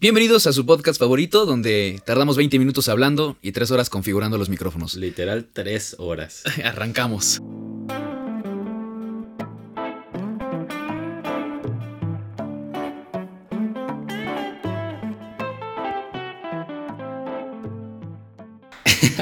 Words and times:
Bienvenidos 0.00 0.46
a 0.46 0.54
su 0.54 0.64
podcast 0.64 0.98
favorito, 0.98 1.44
donde 1.44 2.00
tardamos 2.06 2.38
20 2.38 2.58
minutos 2.58 2.88
hablando 2.88 3.36
y 3.42 3.52
3 3.52 3.70
horas 3.72 3.90
configurando 3.90 4.38
los 4.38 4.48
micrófonos. 4.48 4.94
Literal, 4.94 5.46
3 5.52 5.96
horas. 5.98 6.42
Arrancamos. 6.64 7.42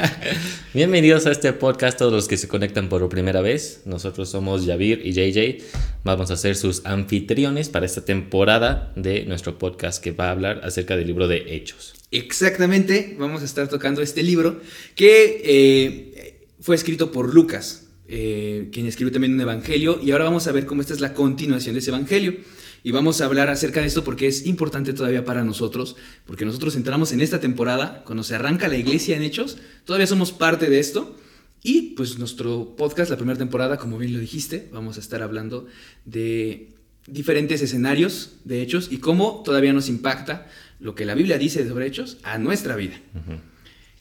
Bienvenidos 0.74 1.26
a 1.26 1.32
este 1.32 1.52
podcast, 1.52 1.98
todos 1.98 2.12
los 2.12 2.28
que 2.28 2.36
se 2.36 2.48
conectan 2.48 2.88
por 2.88 3.08
primera 3.08 3.40
vez. 3.40 3.82
Nosotros 3.84 4.28
somos 4.28 4.64
Yavir 4.64 5.02
y 5.04 5.12
JJ. 5.12 5.64
Vamos 6.04 6.30
a 6.30 6.36
ser 6.36 6.56
sus 6.56 6.84
anfitriones 6.84 7.68
para 7.68 7.86
esta 7.86 8.04
temporada 8.04 8.92
de 8.96 9.24
nuestro 9.24 9.58
podcast 9.58 10.02
que 10.02 10.12
va 10.12 10.28
a 10.28 10.30
hablar 10.32 10.60
acerca 10.64 10.96
del 10.96 11.06
libro 11.06 11.28
de 11.28 11.54
Hechos. 11.54 11.94
Exactamente, 12.10 13.16
vamos 13.18 13.42
a 13.42 13.44
estar 13.44 13.68
tocando 13.68 14.00
este 14.00 14.22
libro 14.22 14.60
que 14.94 15.42
eh, 15.44 16.46
fue 16.60 16.76
escrito 16.76 17.12
por 17.12 17.34
Lucas, 17.34 17.86
eh, 18.08 18.68
quien 18.72 18.86
escribió 18.86 19.12
también 19.12 19.34
un 19.34 19.40
evangelio, 19.40 20.00
y 20.02 20.12
ahora 20.12 20.24
vamos 20.24 20.46
a 20.46 20.52
ver 20.52 20.64
cómo 20.64 20.80
esta 20.80 20.94
es 20.94 21.00
la 21.00 21.12
continuación 21.12 21.74
de 21.74 21.80
ese 21.80 21.90
evangelio. 21.90 22.34
Y 22.82 22.92
vamos 22.92 23.20
a 23.20 23.24
hablar 23.24 23.48
acerca 23.48 23.80
de 23.80 23.86
esto 23.86 24.04
porque 24.04 24.26
es 24.26 24.46
importante 24.46 24.92
todavía 24.92 25.24
para 25.24 25.44
nosotros, 25.44 25.96
porque 26.26 26.44
nosotros 26.44 26.76
entramos 26.76 27.12
en 27.12 27.20
esta 27.20 27.40
temporada, 27.40 28.02
cuando 28.04 28.22
se 28.22 28.34
arranca 28.34 28.68
la 28.68 28.76
iglesia 28.76 29.16
en 29.16 29.22
Hechos, 29.22 29.58
todavía 29.84 30.06
somos 30.06 30.32
parte 30.32 30.70
de 30.70 30.78
esto. 30.78 31.16
Y 31.62 31.94
pues 31.96 32.18
nuestro 32.18 32.76
podcast, 32.76 33.10
la 33.10 33.16
primera 33.16 33.38
temporada, 33.38 33.78
como 33.78 33.98
bien 33.98 34.12
lo 34.12 34.20
dijiste, 34.20 34.68
vamos 34.72 34.96
a 34.96 35.00
estar 35.00 35.22
hablando 35.22 35.66
de 36.04 36.74
diferentes 37.08 37.62
escenarios 37.62 38.36
de 38.44 38.62
hechos 38.62 38.88
y 38.90 38.98
cómo 38.98 39.42
todavía 39.44 39.72
nos 39.72 39.88
impacta 39.88 40.46
lo 40.78 40.94
que 40.94 41.04
la 41.04 41.14
Biblia 41.14 41.38
dice 41.38 41.66
sobre 41.66 41.86
hechos 41.86 42.18
a 42.22 42.38
nuestra 42.38 42.76
vida. 42.76 43.00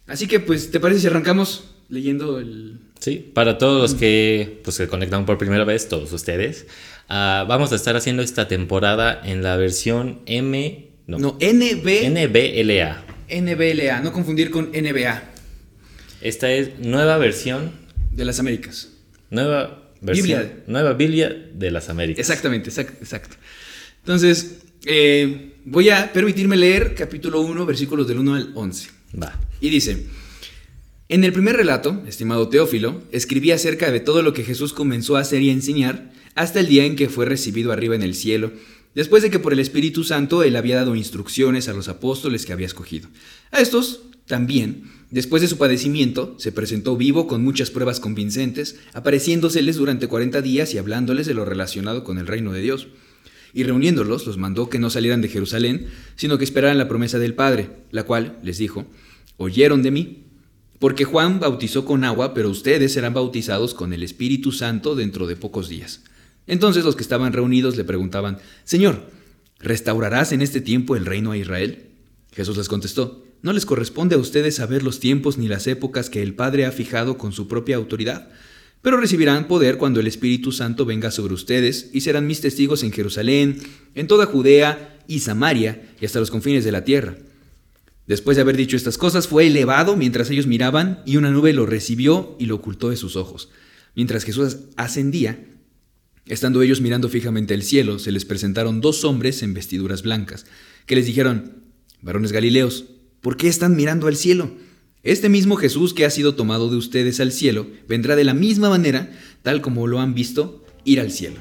Así 0.06 0.28
que 0.28 0.40
pues, 0.40 0.72
¿te 0.72 0.80
parece 0.80 1.02
si 1.02 1.08
arrancamos 1.08 1.72
leyendo 1.90 2.40
el... 2.40 2.80
Sí, 3.00 3.31
para 3.34 3.58
todos 3.58 3.81
los 3.81 4.00
que 4.00 4.59
pues, 4.64 4.76
se 4.76 4.88
conectan 4.88 5.26
por 5.26 5.38
primera 5.38 5.64
vez, 5.64 5.88
todos 5.88 6.12
ustedes, 6.14 6.66
Ah, 7.09 7.45
vamos 7.48 7.72
a 7.72 7.76
estar 7.76 7.95
haciendo 7.95 8.22
esta 8.22 8.48
temporada 8.48 9.22
en 9.23 9.42
la 9.42 9.56
versión 9.56 10.20
M. 10.26 10.89
No, 11.08 11.17
no 11.20 11.38
NB, 11.39 12.09
NBLA. 12.09 13.06
NBLA, 13.30 14.02
no 14.02 14.12
confundir 14.12 14.52
con 14.52 14.72
NBA. 14.72 15.23
Esta 16.22 16.52
es 16.52 16.80
nueva 16.80 17.17
versión. 17.17 17.72
De 18.12 18.26
las 18.26 18.39
Américas. 18.39 18.89
Nueva 19.30 19.92
versión. 20.02 20.28
Biblia. 20.28 20.64
Nueva 20.67 20.94
Biblia 20.94 21.50
de 21.54 21.72
las 21.72 21.89
Américas. 21.89 22.20
Exactamente, 22.20 22.70
exacto. 22.70 23.36
Entonces, 24.00 24.64
eh, 24.86 25.54
voy 25.64 25.89
a 25.89 26.11
permitirme 26.11 26.58
leer 26.58 26.94
capítulo 26.94 27.39
1, 27.42 27.66
versículos 27.66 28.08
del 28.08 28.20
1 28.20 28.36
al 28.36 28.52
11. 28.54 28.89
Va. 29.22 29.34
Y 29.61 29.70
dice. 29.70 30.08
En 31.10 31.24
el 31.24 31.32
primer 31.32 31.56
relato, 31.56 32.04
estimado 32.06 32.50
Teófilo, 32.50 33.02
escribí 33.14 33.52
acerca 33.52 33.92
de 33.92 34.02
todo 34.02 34.22
lo 34.24 34.34
que 34.34 34.44
Jesús 34.44 34.74
comenzó 34.74 35.16
a 35.16 35.22
hacer 35.22 35.42
y 35.42 35.50
enseñar 35.50 36.12
hasta 36.36 36.60
el 36.60 36.68
día 36.68 36.84
en 36.84 36.98
que 36.98 37.08
fue 37.08 37.26
recibido 37.26 37.72
arriba 37.72 37.96
en 37.96 38.04
el 38.04 38.14
cielo, 38.14 38.52
después 38.94 39.24
de 39.24 39.30
que 39.30 39.40
por 39.40 39.54
el 39.54 39.60
Espíritu 39.60 40.04
Santo 40.04 40.44
él 40.44 40.58
había 40.58 40.76
dado 40.76 40.96
instrucciones 40.96 41.70
a 41.70 41.74
los 41.74 41.88
apóstoles 41.88 42.46
que 42.46 42.52
había 42.52 42.66
escogido. 42.66 43.08
A 43.52 43.62
estos, 43.62 44.02
también, 44.26 44.84
después 45.10 45.42
de 45.42 45.48
su 45.48 45.58
padecimiento, 45.58 46.36
se 46.40 46.52
presentó 46.52 46.98
vivo 46.98 47.26
con 47.26 47.42
muchas 47.42 47.72
pruebas 47.72 48.02
convincentes, 48.02 48.78
apareciéndoseles 48.92 49.78
durante 49.78 50.10
cuarenta 50.10 50.42
días 50.42 50.74
y 50.74 50.78
hablándoles 50.78 51.26
de 51.26 51.36
lo 51.36 51.46
relacionado 51.46 52.04
con 52.04 52.18
el 52.18 52.28
reino 52.28 52.52
de 52.52 52.60
Dios. 52.60 52.90
Y 53.54 53.64
reuniéndolos, 53.64 54.28
los 54.28 54.38
mandó 54.38 54.70
que 54.70 54.78
no 54.78 54.90
salieran 54.90 55.22
de 55.22 55.30
Jerusalén, 55.30 55.88
sino 56.18 56.38
que 56.38 56.44
esperaran 56.44 56.78
la 56.78 56.90
promesa 56.90 57.18
del 57.18 57.34
Padre, 57.34 57.70
la 57.92 58.04
cual, 58.04 58.40
les 58.44 58.58
dijo, 58.58 58.86
oyeron 59.38 59.84
de 59.84 59.92
mí, 59.92 60.27
porque 60.80 61.06
Juan 61.06 61.39
bautizó 61.39 61.86
con 61.86 62.03
agua, 62.03 62.33
pero 62.33 62.50
ustedes 62.50 62.94
serán 62.94 63.14
bautizados 63.14 63.73
con 63.73 63.93
el 63.93 64.04
Espíritu 64.04 64.52
Santo 64.52 64.95
dentro 64.95 65.27
de 65.27 65.36
pocos 65.36 65.70
días. 65.70 66.02
Entonces 66.45 66.86
los 66.86 66.95
que 66.95 67.04
estaban 67.04 67.33
reunidos 67.33 67.76
le 67.76 67.83
preguntaban, 67.83 68.38
Señor, 68.64 69.10
¿restaurarás 69.60 70.32
en 70.32 70.42
este 70.42 70.61
tiempo 70.61 70.95
el 70.95 71.05
reino 71.05 71.32
a 71.32 71.37
Israel? 71.37 71.87
Jesús 72.32 72.58
les 72.58 72.70
contestó, 72.70 73.26
no 73.42 73.54
les 73.54 73.66
corresponde 73.66 74.16
a 74.16 74.20
ustedes 74.20 74.55
saber 74.55 74.83
los 74.83 74.99
tiempos 74.99 75.37
ni 75.37 75.48
las 75.48 75.67
épocas 75.67 76.10
que 76.10 76.21
el 76.21 76.36
Padre 76.36 76.66
ha 76.66 76.71
fijado 76.71 77.17
con 77.17 77.33
su 77.33 77.48
propia 77.48 77.76
autoridad, 77.76 78.30
pero 78.82 78.98
recibirán 78.98 79.48
poder 79.48 79.77
cuando 79.77 79.99
el 79.99 80.08
Espíritu 80.08 80.52
Santo 80.52 80.86
venga 80.86 81.11
sobre 81.11 81.33
ustedes 81.33 81.89
y 81.93 82.02
serán 82.02 82.27
mis 82.27 82.42
testigos 82.42 82.83
en 82.83 82.92
Jerusalén, 82.92 83.60
en 83.95 84.08
toda 84.08 84.27
Judea 84.27 84.99
y 85.08 85.20
Samaria 85.20 85.89
y 85.99 86.05
hasta 86.05 86.20
los 86.20 86.32
confines 86.32 86.64
de 86.64 86.71
la 86.71 86.83
tierra. 86.83 87.17
Después 88.08 88.38
de 88.38 88.42
haber 88.42 88.58
dicho 88.58 88.76
estas 88.76 88.98
cosas, 88.98 89.28
fue 89.28 89.48
elevado 89.48 89.95
mientras 89.95 90.30
ellos 90.30 90.48
miraban 90.48 91.04
y 91.06 91.18
una 91.18 91.30
nube 91.30 91.54
lo 91.54 91.66
recibió 91.66 92.36
y 92.40 92.45
lo 92.45 92.56
ocultó 92.56 92.90
de 92.90 92.98
sus 92.98 93.16
ojos. 93.16 93.50
Mientras 93.95 94.23
Jesús 94.23 94.58
ascendía, 94.78 95.38
Estando 96.28 96.62
ellos 96.62 96.82
mirando 96.82 97.08
fijamente 97.08 97.54
el 97.54 97.64
cielo, 97.64 98.00
se 98.00 98.12
les 98.12 98.26
presentaron 98.26 98.82
dos 98.82 99.06
hombres 99.06 99.44
en 99.44 99.54
vestiduras 99.54 100.04
blancas, 100.04 100.46
que 100.86 100.96
les 100.96 101.06
dijeron, 101.06 101.64
varones 102.02 102.34
Galileos, 102.34 102.86
¿por 103.22 103.38
qué 103.38 103.48
están 103.48 103.78
mirando 103.78 104.08
al 104.08 104.17
cielo? 104.17 104.52
Este 105.04 105.30
mismo 105.30 105.56
Jesús 105.56 105.94
que 105.94 106.06
ha 106.06 106.10
sido 106.10 106.36
tomado 106.36 106.70
de 106.70 106.76
ustedes 106.76 107.22
al 107.22 107.32
cielo, 107.32 107.67
vendrá 107.88 108.17
de 108.17 108.26
la 108.26 108.34
misma 108.34 108.70
manera, 108.70 109.10
tal 109.42 109.62
como 109.62 109.88
lo 109.88 110.02
han 110.02 110.14
visto, 110.14 110.66
ir 110.84 111.00
al 111.00 111.12
cielo. 111.12 111.38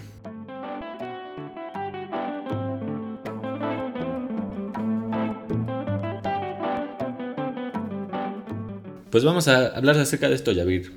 Pues 9.17 9.25
vamos 9.25 9.49
a 9.49 9.69
hablar 9.69 9.99
acerca 9.99 10.29
de 10.29 10.35
esto, 10.35 10.53
Yavir. 10.53 10.93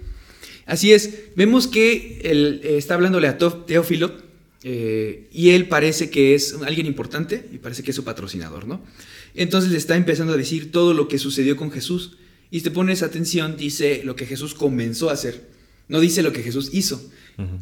Así 0.65 0.91
es, 0.91 1.09
vemos 1.37 1.67
que 1.67 2.19
él 2.25 2.59
eh, 2.65 2.75
está 2.75 2.95
hablándole 2.95 3.29
a 3.29 3.37
Teófilo 3.37 4.11
eh, 4.61 5.29
y 5.31 5.51
él 5.51 5.69
parece 5.69 6.09
que 6.09 6.35
es 6.35 6.53
alguien 6.65 6.85
importante 6.85 7.47
y 7.53 7.59
parece 7.59 7.81
que 7.81 7.91
es 7.91 7.95
su 7.95 8.03
patrocinador, 8.03 8.67
¿no? 8.67 8.81
Entonces 9.35 9.71
le 9.71 9.77
está 9.77 9.95
empezando 9.95 10.33
a 10.33 10.35
decir 10.35 10.69
todo 10.69 10.93
lo 10.93 11.07
que 11.07 11.17
sucedió 11.17 11.55
con 11.55 11.71
Jesús 11.71 12.17
y 12.51 12.57
si 12.57 12.65
te 12.65 12.71
pones 12.71 13.03
atención, 13.03 13.55
dice 13.55 14.01
lo 14.03 14.17
que 14.17 14.25
Jesús 14.25 14.53
comenzó 14.53 15.09
a 15.09 15.13
hacer, 15.13 15.47
no 15.87 16.01
dice 16.01 16.21
lo 16.21 16.33
que 16.33 16.43
Jesús 16.43 16.71
hizo. 16.73 17.01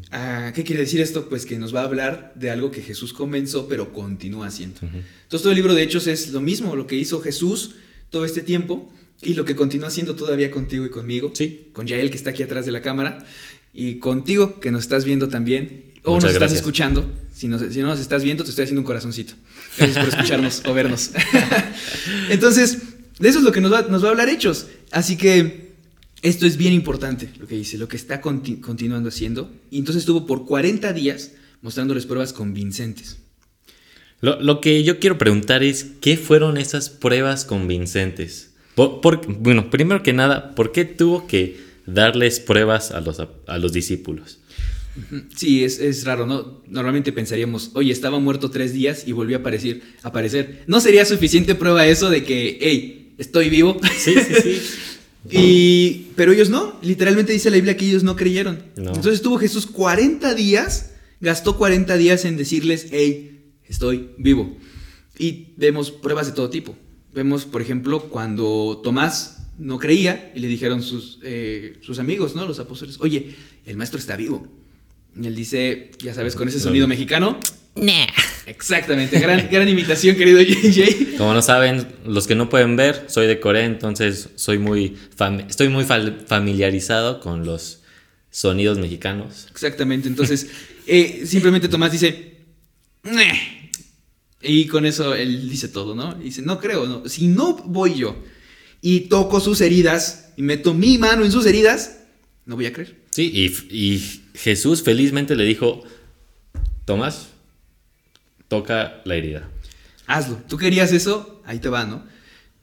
Ah, 0.10 0.54
¿Qué 0.56 0.64
quiere 0.64 0.82
decir 0.82 1.02
esto? 1.02 1.30
Pues 1.30 1.46
que 1.46 1.60
nos 1.60 1.76
va 1.76 1.82
a 1.82 1.86
hablar 1.86 2.34
de 2.34 2.50
algo 2.50 2.72
que 2.72 2.82
Jesús 2.82 3.14
comenzó 3.14 3.68
pero 3.68 3.94
continúa 3.94 4.48
haciendo. 4.48 4.80
Entonces 4.82 5.44
todo 5.44 5.52
el 5.52 5.58
libro 5.58 5.76
de 5.76 5.84
Hechos 5.84 6.08
es 6.08 6.32
lo 6.32 6.42
mismo, 6.42 6.76
lo 6.76 6.88
que 6.88 6.96
hizo 6.96 7.22
Jesús 7.22 7.76
todo 8.10 8.26
este 8.26 8.42
tiempo 8.42 8.92
y 9.22 9.34
lo 9.34 9.46
que 9.46 9.56
continúa 9.56 9.88
haciendo 9.88 10.16
todavía 10.16 10.52
contigo 10.52 10.86
y 10.86 10.90
conmigo. 10.90 11.32
Sí. 11.34 11.70
Con 11.74 11.88
Yael, 11.88 12.10
que 12.12 12.18
está 12.18 12.32
aquí 12.32 12.44
atrás 12.44 12.66
de 12.66 12.72
la 12.72 12.82
cámara. 12.82 13.26
Y 13.74 13.96
contigo, 13.96 14.60
que 14.60 14.72
nos 14.72 14.84
estás 14.84 15.06
viendo 15.06 15.28
también. 15.28 15.94
O 16.04 16.20
nos 16.20 16.32
estás 16.32 16.54
escuchando. 16.54 17.10
Si, 17.34 17.48
no, 17.48 17.60
si 17.60 17.80
no 17.80 17.88
nos 17.88 18.00
estás 18.00 18.24
viendo, 18.24 18.44
te 18.44 18.50
estoy 18.50 18.64
haciendo 18.64 18.82
un 18.82 18.86
corazoncito. 18.86 19.34
Gracias 19.78 20.06
por 20.06 20.14
escucharnos 20.14 20.64
o 20.66 20.74
vernos. 20.74 21.12
Entonces, 22.30 22.80
de 23.20 23.30
eso 23.30 23.40
es 23.40 23.44
lo 23.44 23.52
que 23.52 23.62
nos 23.62 23.74
va, 23.74 23.84
nos 23.84 24.04
va 24.04 24.08
a 24.08 24.12
hablar 24.12 24.30
Hechos. 24.30 24.68
Así 24.92 25.18
que 25.18 25.74
esto 26.22 26.46
es 26.46 26.58
bien 26.58 26.74
importante, 26.74 27.30
lo 27.40 27.48
que 27.48 27.56
dice, 27.56 27.78
lo 27.78 27.88
que 27.88 27.98
está 27.98 28.22
continuando 28.22 29.10
haciendo. 29.10 29.52
Y 29.70 29.80
entonces 29.80 30.02
estuvo 30.02 30.26
por 30.26 30.46
40 30.46 30.94
días 30.94 31.32
mostrándoles 31.62 32.06
pruebas 32.06 32.34
convincentes. 32.34 33.18
Lo, 34.22 34.42
lo, 34.42 34.62
que 34.62 34.84
yo 34.84 35.00
quiero 35.00 35.20
preguntar 35.20 35.62
es, 35.64 35.86
¿qué 36.02 36.18
fueron 36.18 36.58
esas 36.58 36.90
pruebas 36.90 37.46
convincentes? 37.46 38.47
Bueno, 38.78 39.70
primero 39.70 40.04
que 40.04 40.14
nada, 40.14 40.54
¿por 40.54 40.72
qué 40.72 40.86
tuvo 40.86 41.26
que 41.26 41.58
darles 41.88 42.40
pruebas 42.40 42.92
a 42.92 43.02
los, 43.02 43.20
a 43.20 43.58
los 43.58 43.74
discípulos? 43.74 44.40
Sí, 45.36 45.64
es, 45.64 45.80
es, 45.80 46.06
raro, 46.06 46.26
¿no? 46.26 46.62
Normalmente 46.68 47.12
pensaríamos, 47.12 47.72
oye, 47.74 47.92
estaba 47.92 48.20
muerto 48.20 48.50
tres 48.50 48.74
días 48.74 49.08
y 49.08 49.12
volvió 49.12 49.38
a 49.38 49.40
aparecer, 49.42 49.82
aparecer. 50.02 50.64
¿No 50.68 50.80
sería 50.80 51.06
suficiente 51.06 51.56
prueba 51.56 51.86
eso 51.86 52.10
de 52.10 52.24
que, 52.24 52.58
hey, 52.62 53.14
estoy 53.18 53.50
vivo? 53.50 53.80
Sí, 53.98 54.16
sí, 54.16 54.34
sí. 54.42 54.62
y, 55.32 56.08
pero 56.16 56.32
ellos 56.32 56.50
no, 56.50 56.80
literalmente 56.82 57.32
dice 57.32 57.50
la 57.50 57.58
Biblia 57.58 57.78
que 57.78 57.86
ellos 57.86 58.04
no 58.04 58.16
creyeron. 58.16 58.64
Entonces 58.76 59.16
estuvo 59.16 59.38
Jesús 59.38 59.68
40 59.68 60.34
días, 60.34 60.92
gastó 61.20 61.58
40 61.58 61.96
días 61.98 62.26
en 62.26 62.38
decirles, 62.38 62.88
hey, 62.92 63.54
estoy 63.68 64.10
vivo. 64.18 64.58
Y 65.20 65.54
vemos 65.58 65.92
pruebas 65.92 66.28
de 66.28 66.34
todo 66.34 66.50
tipo. 66.50 66.76
Vemos, 67.18 67.46
por 67.46 67.64
ejemplo, 67.64 68.10
cuando 68.10 68.80
Tomás 68.84 69.40
no 69.58 69.80
creía 69.80 70.32
y 70.36 70.40
le 70.40 70.48
dijeron 70.48 70.84
sus, 70.84 71.18
eh, 71.24 71.80
sus 71.82 71.98
amigos, 71.98 72.36
¿no? 72.36 72.46
Los 72.46 72.60
apóstoles, 72.60 72.98
oye, 73.00 73.36
el 73.66 73.76
maestro 73.76 73.98
está 73.98 74.16
vivo. 74.16 74.48
Y 75.20 75.26
él 75.26 75.36
dice, 75.36 75.90
ya 75.98 76.14
sabes, 76.14 76.36
con 76.36 76.48
ese 76.48 76.60
sonido 76.60 76.88
mexicano. 76.88 77.40
Nah. 77.74 78.06
Exactamente, 78.46 79.20
gran, 79.20 79.50
gran 79.50 79.68
imitación, 79.68 80.16
querido 80.16 80.40
JJ. 80.44 81.18
Como 81.18 81.34
no 81.34 81.42
saben, 81.42 81.88
los 82.06 82.28
que 82.28 82.36
no 82.36 82.50
pueden 82.50 82.76
ver, 82.76 83.06
soy 83.08 83.26
de 83.26 83.40
Corea, 83.40 83.66
entonces 83.66 84.30
soy 84.36 84.60
muy 84.60 84.96
estoy 85.50 85.70
muy 85.70 85.86
familiarizado 85.86 87.20
con 87.20 87.48
los 87.48 87.82
sonidos 88.30 88.78
mexicanos. 88.78 89.48
Exactamente, 89.50 90.08
entonces 90.08 90.52
eh, 90.86 91.24
simplemente 91.26 91.68
Tomás 91.68 91.92
dice, 91.92 92.36
Y 94.48 94.68
con 94.68 94.86
eso 94.86 95.14
él 95.14 95.50
dice 95.50 95.68
todo, 95.68 95.94
¿no? 95.94 96.14
Dice, 96.16 96.42
no 96.42 96.60
creo, 96.60 96.88
no. 96.88 97.08
Si 97.10 97.28
no 97.28 97.56
voy 97.58 97.96
yo 97.96 98.16
y 98.82 99.02
toco 99.02 99.40
sus 99.40 99.62
heridas 99.62 100.30
y 100.38 100.42
meto 100.42 100.74
mi 100.74 100.98
mano 100.98 101.26
en 101.26 101.32
sus 101.32 101.46
heridas, 101.46 102.00
no 102.46 102.56
voy 102.56 102.66
a 102.66 102.74
creer. 102.74 102.96
Sí, 103.12 103.32
y, 103.34 103.76
y 103.76 104.22
Jesús 104.36 104.84
felizmente 104.84 105.36
le 105.36 105.44
dijo, 105.44 105.84
Tomás, 106.86 107.28
toca 108.48 109.02
la 109.04 109.16
herida. 109.16 109.50
Hazlo. 110.06 110.38
Tú 110.48 110.58
querías 110.58 110.94
eso, 110.94 111.42
ahí 111.46 111.60
te 111.60 111.68
va, 111.68 111.86
¿no? 111.86 112.04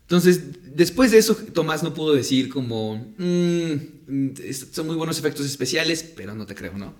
Entonces, 0.03 0.41
después 0.75 1.11
de 1.11 1.19
eso, 1.19 1.35
Tomás 1.35 1.83
no 1.83 1.93
pudo 1.95 2.15
decir 2.15 2.49
como, 2.49 3.15
"Mm, 3.19 4.35
son 4.73 4.87
muy 4.87 4.97
buenos 4.97 5.19
efectos 5.19 5.45
especiales, 5.47 6.03
pero 6.17 6.35
no 6.35 6.47
te 6.47 6.55
creo, 6.55 6.77
¿no? 6.79 6.95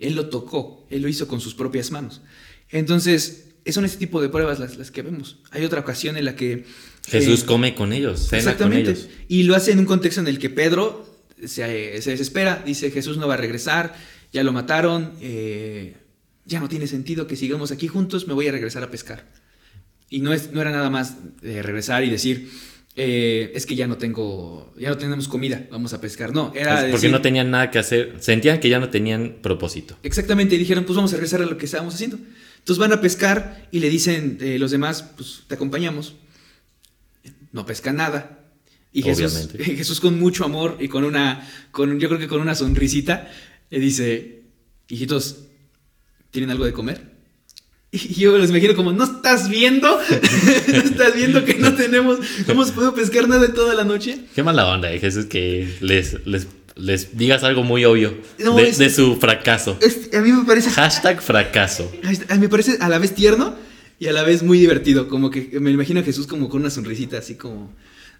Él 0.00 0.14
lo 0.14 0.28
tocó, 0.28 0.86
él 0.90 1.02
lo 1.02 1.08
hizo 1.08 1.26
con 1.28 1.40
sus 1.40 1.54
propias 1.54 1.90
manos. 1.90 2.22
Entonces, 2.70 3.53
son 3.72 3.84
este 3.84 3.98
tipo 3.98 4.20
de 4.20 4.28
pruebas 4.28 4.58
las, 4.58 4.76
las 4.76 4.90
que 4.90 5.02
vemos. 5.02 5.38
Hay 5.50 5.64
otra 5.64 5.80
ocasión 5.80 6.16
en 6.16 6.24
la 6.24 6.36
que... 6.36 6.64
Jesús 7.06 7.42
eh, 7.42 7.46
come 7.46 7.74
con 7.74 7.92
ellos, 7.92 8.20
cena 8.28 8.28
con 8.30 8.38
Exactamente. 8.38 8.90
ellos. 8.90 9.08
Y 9.28 9.44
lo 9.44 9.54
hace 9.54 9.72
en 9.72 9.78
un 9.78 9.86
contexto 9.86 10.20
en 10.20 10.28
el 10.28 10.38
que 10.38 10.50
Pedro 10.50 11.06
se, 11.44 12.00
se 12.02 12.10
desespera, 12.10 12.62
dice 12.64 12.90
Jesús 12.90 13.16
no 13.16 13.28
va 13.28 13.34
a 13.34 13.38
regresar, 13.38 13.94
ya 14.32 14.42
lo 14.42 14.52
mataron, 14.52 15.12
eh, 15.20 15.96
ya 16.44 16.60
no 16.60 16.68
tiene 16.68 16.86
sentido 16.86 17.26
que 17.26 17.36
sigamos 17.36 17.70
aquí 17.72 17.88
juntos, 17.88 18.26
me 18.26 18.34
voy 18.34 18.48
a 18.48 18.52
regresar 18.52 18.82
a 18.82 18.90
pescar. 18.90 19.26
Y 20.10 20.20
no, 20.20 20.32
es, 20.32 20.52
no 20.52 20.60
era 20.60 20.70
nada 20.70 20.90
más 20.90 21.16
regresar 21.42 22.04
y 22.04 22.10
decir, 22.10 22.50
eh, 22.96 23.50
es 23.54 23.66
que 23.66 23.74
ya 23.74 23.86
no 23.86 23.96
tengo, 23.98 24.72
ya 24.78 24.88
no 24.90 24.96
tenemos 24.98 25.26
comida, 25.28 25.66
vamos 25.70 25.92
a 25.94 26.00
pescar. 26.00 26.32
No, 26.32 26.52
era 26.54 26.76
Porque 26.80 26.92
decir- 26.92 27.10
no 27.10 27.20
tenían 27.20 27.50
nada 27.50 27.70
que 27.70 27.78
hacer, 27.78 28.16
sentían 28.20 28.60
que 28.60 28.68
ya 28.68 28.78
no 28.78 28.88
tenían 28.90 29.36
propósito. 29.42 29.96
Exactamente, 30.02 30.54
y 30.54 30.58
dijeron, 30.58 30.84
pues 30.84 30.96
vamos 30.96 31.12
a 31.12 31.16
regresar 31.16 31.42
a 31.42 31.46
lo 31.46 31.56
que 31.58 31.64
estábamos 31.66 31.94
haciendo. 31.94 32.18
Entonces 32.58 32.78
van 32.78 32.92
a 32.92 33.00
pescar 33.00 33.68
y 33.72 33.80
le 33.80 33.90
dicen 33.90 34.38
eh, 34.40 34.58
los 34.58 34.70
demás, 34.70 35.02
pues 35.16 35.42
te 35.46 35.54
acompañamos. 35.54 36.14
No 37.52 37.66
pesca 37.66 37.92
nada. 37.92 38.40
Y 38.92 39.02
Jesús, 39.02 39.34
Obviamente. 39.34 39.64
Jesús 39.76 40.00
con 40.00 40.18
mucho 40.18 40.44
amor 40.44 40.76
y 40.80 40.88
con 40.88 41.04
una, 41.04 41.48
con, 41.72 41.98
yo 42.00 42.08
creo 42.08 42.20
que 42.20 42.28
con 42.28 42.40
una 42.40 42.54
sonrisita, 42.54 43.28
le 43.70 43.80
dice, 43.80 44.42
hijitos, 44.88 45.46
¿tienen 46.30 46.50
algo 46.50 46.64
de 46.64 46.72
comer? 46.72 47.13
Y 47.96 48.14
yo 48.14 48.32
me 48.32 48.38
los 48.38 48.50
imagino 48.50 48.74
como, 48.74 48.92
¿no 48.92 49.04
estás 49.04 49.48
viendo? 49.48 49.88
¿No 50.68 50.76
estás 50.78 51.14
viendo 51.14 51.44
que 51.44 51.54
no 51.54 51.74
tenemos, 51.74 52.18
no 52.46 52.52
hemos 52.52 52.72
podido 52.72 52.92
pescar 52.92 53.28
nada 53.28 53.46
en 53.46 53.54
toda 53.54 53.72
la 53.74 53.84
noche? 53.84 54.18
Qué 54.34 54.42
mala 54.42 54.66
onda, 54.66 54.92
eh, 54.92 54.98
Jesús, 54.98 55.26
que 55.26 55.68
les, 55.80 56.16
les, 56.26 56.48
les 56.74 57.16
digas 57.16 57.44
algo 57.44 57.62
muy 57.62 57.84
obvio 57.84 58.18
No, 58.40 58.56
de, 58.56 58.68
es- 58.70 58.78
de 58.78 58.90
su 58.90 59.14
fracaso. 59.16 59.78
Es- 59.80 60.12
a 60.12 60.20
mí 60.22 60.32
me 60.32 60.44
parece 60.44 60.70
Hashtag 60.70 61.22
fracaso. 61.22 61.88
Está. 62.02 62.34
Me 62.34 62.48
parece 62.48 62.78
a 62.80 62.88
la 62.88 62.98
vez 62.98 63.14
tierno 63.14 63.54
y 64.00 64.08
a 64.08 64.12
la 64.12 64.24
vez 64.24 64.42
muy 64.42 64.58
divertido. 64.58 65.06
Como 65.08 65.30
que 65.30 65.50
me 65.60 65.70
imagino 65.70 66.00
a 66.00 66.02
Jesús 66.02 66.26
como 66.26 66.48
con 66.48 66.62
una 66.62 66.70
sonrisita 66.70 67.18
así 67.18 67.36
como 67.36 67.72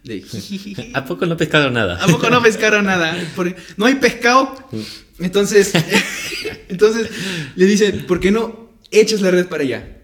de. 0.04 0.24
¿A 0.94 1.04
poco 1.04 1.26
no 1.26 1.36
pescaron 1.36 1.74
nada? 1.74 1.98
¿A 2.00 2.06
poco 2.06 2.30
no 2.30 2.40
pescaron 2.40 2.84
nada? 2.84 3.18
No 3.76 3.86
hay 3.86 3.96
pescado. 3.96 4.54
Entonces, 5.18 5.72
entonces 6.68 7.08
le 7.56 7.66
dicen, 7.66 8.04
¿por 8.06 8.20
qué 8.20 8.30
no 8.30 8.63
echas 9.00 9.20
la 9.20 9.31
red 9.31 9.46
para 9.46 9.62
allá? 9.62 10.02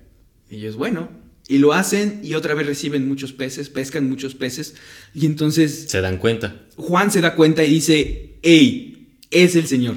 Y 0.50 0.56
ellos, 0.56 0.76
bueno. 0.76 1.08
Y 1.48 1.58
lo 1.58 1.72
hacen 1.72 2.20
y 2.22 2.34
otra 2.34 2.54
vez 2.54 2.66
reciben 2.66 3.08
muchos 3.08 3.32
peces, 3.32 3.70
pescan 3.70 4.08
muchos 4.08 4.34
peces. 4.34 4.76
Y 5.14 5.26
entonces 5.26 5.86
Se 5.88 6.00
dan 6.00 6.18
cuenta. 6.18 6.66
Juan 6.76 7.10
se 7.10 7.20
da 7.20 7.34
cuenta 7.34 7.64
y 7.64 7.70
dice, 7.70 8.38
hey, 8.42 9.18
es 9.30 9.56
el 9.56 9.66
Señor. 9.66 9.96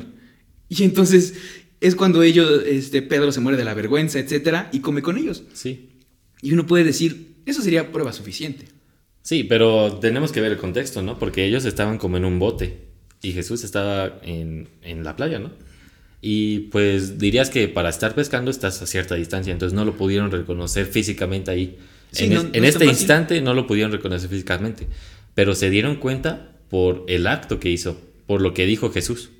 Y 0.69 0.83
entonces 0.83 1.35
es 1.79 1.95
cuando 1.95 2.23
ellos, 2.23 2.63
este, 2.65 3.01
Pedro 3.01 3.31
se 3.31 3.39
muere 3.39 3.57
de 3.57 3.65
la 3.65 3.73
vergüenza, 3.73 4.17
etcétera, 4.17 4.69
y 4.71 4.79
come 4.79 5.01
con 5.01 5.17
ellos. 5.17 5.43
Sí. 5.53 5.89
Y 6.41 6.53
uno 6.53 6.65
puede 6.65 6.83
decir, 6.83 7.35
eso 7.45 7.61
sería 7.61 7.91
prueba 7.91 8.13
suficiente. 8.13 8.65
Sí, 9.21 9.43
pero 9.43 9.99
tenemos 9.99 10.31
que 10.31 10.41
ver 10.41 10.53
el 10.53 10.57
contexto, 10.57 11.01
¿no? 11.01 11.19
Porque 11.19 11.45
ellos 11.45 11.65
estaban 11.65 11.97
como 11.97 12.17
en 12.17 12.25
un 12.25 12.39
bote 12.39 12.79
y 13.21 13.31
Jesús 13.31 13.63
estaba 13.63 14.19
en, 14.23 14.69
en 14.81 15.03
la 15.03 15.15
playa, 15.15 15.39
¿no? 15.39 15.51
Y 16.25 16.59
pues 16.71 17.19
dirías 17.19 17.49
que 17.49 17.67
para 17.67 17.89
estar 17.89 18.15
pescando 18.15 18.49
estás 18.49 18.81
a 18.81 18.87
cierta 18.87 19.15
distancia, 19.15 19.51
entonces 19.51 19.75
no 19.75 19.83
lo 19.83 19.97
pudieron 19.97 20.31
reconocer 20.31 20.85
físicamente 20.85 21.51
ahí. 21.51 21.77
Sí, 22.13 22.23
en 22.25 22.33
no- 22.33 22.39
es- 22.39 22.43
no 22.45 22.49
en 22.53 22.63
este 22.63 22.85
fácil. 22.85 22.89
instante 23.01 23.41
no 23.41 23.53
lo 23.53 23.67
pudieron 23.67 23.91
reconocer 23.91 24.29
físicamente, 24.29 24.87
pero 25.35 25.53
se 25.53 25.69
dieron 25.69 25.97
cuenta 25.97 26.53
por 26.69 27.03
el 27.09 27.27
acto 27.27 27.59
que 27.59 27.69
hizo, 27.69 27.99
por 28.25 28.39
lo 28.39 28.53
que 28.53 28.65
dijo 28.65 28.89
Jesús. 28.89 29.31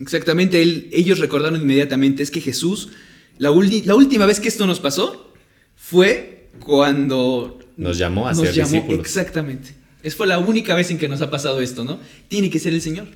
Exactamente, 0.00 0.60
él- 0.60 0.88
ellos 0.92 1.20
recordaron 1.20 1.60
inmediatamente, 1.62 2.24
es 2.24 2.32
que 2.32 2.40
Jesús, 2.40 2.88
la, 3.38 3.50
la 3.84 3.94
última 3.94 4.26
vez 4.26 4.40
que 4.40 4.48
esto 4.48 4.66
nos 4.66 4.80
pasó 4.80 5.32
fue 5.76 6.48
cuando 6.58 7.60
Nos 7.76 7.96
llamó 7.96 8.26
a 8.26 8.30
nos 8.32 8.40
ser 8.40 8.54
llamó, 8.54 8.70
discípulos. 8.72 9.00
Exactamente. 9.00 9.74
Es 10.02 10.16
fue 10.16 10.26
la 10.26 10.38
única 10.38 10.74
vez 10.74 10.90
en 10.90 10.98
que 10.98 11.08
nos 11.08 11.20
ha 11.22 11.30
pasado 11.30 11.60
esto, 11.60 11.84
¿no? 11.84 12.00
Tiene 12.28 12.50
que 12.50 12.58
ser 12.58 12.74
el 12.74 12.80
Señor. 12.80 13.06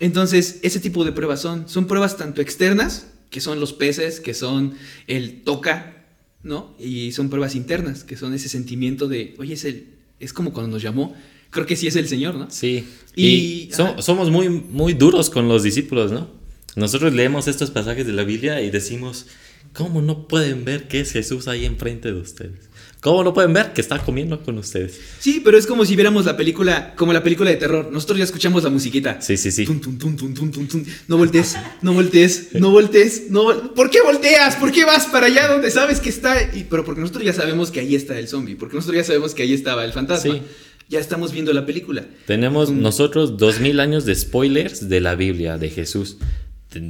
Entonces, 0.00 0.58
ese 0.62 0.80
tipo 0.80 1.04
de 1.04 1.12
pruebas 1.12 1.40
son, 1.40 1.68
son 1.68 1.86
pruebas 1.86 2.16
tanto 2.16 2.40
externas, 2.40 3.06
que 3.30 3.40
son 3.40 3.60
los 3.60 3.72
peces, 3.72 4.20
que 4.20 4.34
son 4.34 4.74
el 5.06 5.42
toca, 5.42 6.04
¿no? 6.42 6.74
Y 6.78 7.12
son 7.12 7.30
pruebas 7.30 7.54
internas, 7.54 8.04
que 8.04 8.16
son 8.16 8.34
ese 8.34 8.48
sentimiento 8.48 9.08
de, 9.08 9.34
oye, 9.38 9.54
es, 9.54 9.64
el, 9.64 9.86
es 10.20 10.32
como 10.32 10.52
cuando 10.52 10.72
nos 10.72 10.82
llamó, 10.82 11.14
creo 11.50 11.66
que 11.66 11.76
sí 11.76 11.86
es 11.86 11.96
el 11.96 12.08
Señor, 12.08 12.34
¿no? 12.34 12.50
Sí. 12.50 12.84
Y- 13.16 13.26
Y, 13.26 13.70
so- 13.72 13.86
ajá. 13.86 14.02
somos 14.02 14.30
muy, 14.30 14.48
muy 14.48 14.92
duros 14.94 15.30
con 15.30 15.48
los 15.48 15.62
discípulos, 15.62 16.12
¿no? 16.12 16.28
Nosotros 16.76 17.14
leemos 17.14 17.46
estos 17.48 17.70
pasajes 17.70 18.06
de 18.06 18.12
la 18.12 18.24
Biblia 18.24 18.60
y 18.60 18.70
decimos, 18.70 19.26
¿cómo 19.72 20.02
no 20.02 20.26
pueden 20.26 20.64
ver 20.64 20.88
que 20.88 21.00
es 21.00 21.12
Jesús 21.12 21.46
ahí 21.48 21.64
enfrente 21.64 22.12
de 22.12 22.20
ustedes? 22.20 22.68
¿Cómo 23.04 23.22
no 23.22 23.34
pueden 23.34 23.52
ver 23.52 23.74
que 23.74 23.82
está 23.82 23.98
comiendo 23.98 24.42
con 24.42 24.56
ustedes? 24.56 24.98
Sí, 25.18 25.42
pero 25.44 25.58
es 25.58 25.66
como 25.66 25.84
si 25.84 25.94
viéramos 25.94 26.24
la 26.24 26.38
película, 26.38 26.94
como 26.96 27.12
la 27.12 27.22
película 27.22 27.50
de 27.50 27.56
terror. 27.56 27.90
Nosotros 27.92 28.16
ya 28.16 28.24
escuchamos 28.24 28.64
la 28.64 28.70
musiquita. 28.70 29.20
Sí, 29.20 29.36
sí, 29.36 29.50
sí. 29.50 29.66
Tun, 29.66 29.78
tun, 29.78 29.98
tun. 29.98 30.86
No 31.06 31.18
voltees, 31.18 31.54
no 31.82 31.92
voltees, 31.92 32.48
no 32.54 32.70
voltees, 32.70 33.24
no 33.28 33.44
vol- 33.44 33.74
¿Por 33.74 33.90
qué 33.90 34.00
volteas? 34.00 34.56
¿Por 34.56 34.72
qué 34.72 34.86
vas 34.86 35.04
para 35.04 35.26
allá 35.26 35.48
donde 35.48 35.70
sabes 35.70 36.00
que 36.00 36.08
está? 36.08 36.40
Y, 36.56 36.64
pero 36.64 36.82
porque 36.86 37.02
nosotros 37.02 37.24
ya 37.26 37.34
sabemos 37.34 37.70
que 37.70 37.80
ahí 37.80 37.94
está 37.94 38.18
el 38.18 38.26
zombie, 38.26 38.56
porque 38.56 38.76
nosotros 38.76 38.96
ya 38.96 39.04
sabemos 39.04 39.34
que 39.34 39.42
ahí 39.42 39.52
estaba 39.52 39.84
el 39.84 39.92
fantasma. 39.92 40.32
Sí. 40.36 40.40
Ya 40.88 40.98
estamos 40.98 41.30
viendo 41.30 41.52
la 41.52 41.66
película. 41.66 42.06
Tenemos 42.26 42.70
nosotros 42.70 43.36
dos 43.36 43.60
mil 43.60 43.80
años 43.80 44.06
de 44.06 44.14
spoilers 44.14 44.88
de 44.88 45.02
la 45.02 45.14
Biblia, 45.14 45.58
de 45.58 45.68
Jesús. 45.68 46.16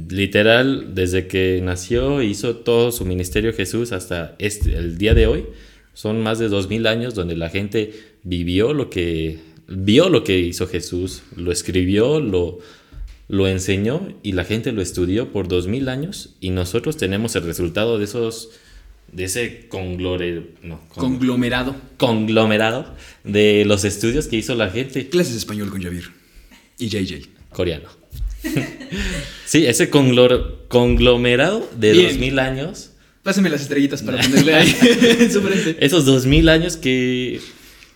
Literal, 0.09 0.95
desde 0.95 1.27
que 1.27 1.59
nació, 1.61 2.21
hizo 2.21 2.55
todo 2.55 2.91
su 2.93 3.03
ministerio 3.05 3.53
Jesús 3.53 3.91
hasta 3.91 4.35
este, 4.39 4.77
el 4.77 4.97
día 4.97 5.13
de 5.13 5.27
hoy, 5.27 5.45
son 5.95 6.21
más 6.21 6.37
de 6.37 6.47
dos 6.49 6.69
mil 6.69 6.85
años 6.85 7.15
donde 7.15 7.35
la 7.35 7.49
gente 7.49 7.91
vivió 8.21 8.73
lo 8.73 8.91
que, 8.91 9.39
vio 9.67 10.09
lo 10.09 10.23
que 10.23 10.37
hizo 10.37 10.67
Jesús, 10.67 11.23
lo 11.35 11.51
escribió, 11.51 12.19
lo, 12.19 12.59
lo 13.27 13.47
enseñó 13.47 14.07
y 14.21 14.33
la 14.33 14.45
gente 14.45 14.71
lo 14.71 14.83
estudió 14.83 15.31
por 15.31 15.47
dos 15.47 15.65
mil 15.67 15.89
años 15.89 16.35
y 16.39 16.51
nosotros 16.51 16.95
tenemos 16.97 17.35
el 17.35 17.43
resultado 17.43 17.97
de 17.97 18.05
esos, 18.05 18.49
de 19.11 19.23
ese 19.23 19.67
conglore, 19.67 20.51
no, 20.61 20.79
con- 20.89 21.13
Conglomerado. 21.13 21.75
conglomerado 21.97 22.93
de 23.23 23.63
los 23.65 23.83
estudios 23.85 24.27
que 24.27 24.35
hizo 24.35 24.53
la 24.53 24.69
gente 24.69 25.09
Clases 25.09 25.33
de 25.33 25.39
español 25.39 25.71
con 25.71 25.81
Javier. 25.81 26.03
Y 26.77 26.89
JJ. 26.89 27.29
coreano. 27.51 27.87
sí, 29.45 29.65
ese 29.65 29.89
conglomerado 29.89 31.67
de 31.77 31.91
Bien. 31.93 32.07
2000 32.09 32.39
años, 32.39 32.91
Pásame 33.25 33.49
las 33.49 33.61
estrellitas 33.61 34.03
para 34.03 34.21
ponerle 34.21 34.53
ahí 34.53 34.73
en 35.19 35.31
su 35.31 35.41
frente. 35.41 35.83
esos 35.83 36.05
2000 36.05 36.47
años 36.47 36.77
que 36.77 37.41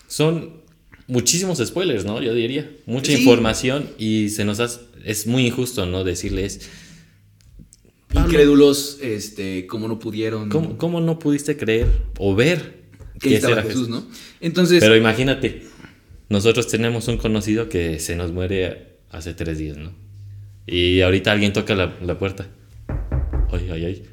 son 0.07 0.53
muchísimos 1.07 1.59
spoilers, 1.63 2.03
¿no? 2.03 2.19
Yo 2.21 2.33
diría, 2.33 2.69
mucha 2.87 3.11
Sí. 3.13 3.19
información 3.19 3.87
y 3.99 4.29
se 4.29 4.43
nos 4.43 4.59
hace, 4.59 4.79
es 5.05 5.27
muy 5.27 5.45
injusto, 5.45 5.85
¿no? 5.85 6.03
Decirles, 6.03 6.67
Pablo. 8.11 8.27
Incrédulos, 8.27 8.97
este, 9.03 9.67
como 9.67 9.87
no 9.87 9.99
pudieron. 9.99 10.49
¿cómo, 10.49 10.77
cómo 10.79 10.99
no 10.99 11.19
pudiste 11.19 11.55
creer 11.55 11.87
o 12.17 12.33
ver 12.35 12.79
que 13.19 13.29
ahí 13.29 13.35
ese 13.35 13.45
estaba 13.45 13.61
era 13.61 13.63
Jesús, 13.69 13.87
¿no? 13.87 14.07
Entonces, 14.41 14.79
Pero 14.79 14.95
imagínate, 14.95 15.63
nosotros 16.27 16.67
tenemos 16.67 17.07
un 17.07 17.17
conocido 17.17 17.69
que 17.69 17.99
se 17.99 18.15
nos 18.15 18.31
muere 18.31 18.97
hace 19.11 19.35
tres 19.35 19.59
días, 19.59 19.77
¿no? 19.77 19.93
Y 20.65 21.01
ahorita 21.01 21.31
alguien 21.31 21.53
toca 21.53 21.75
la, 21.75 21.95
la 22.03 22.17
puerta. 22.17 22.47
Ay, 23.51 23.69
ay, 23.71 23.85
ay. 23.85 24.03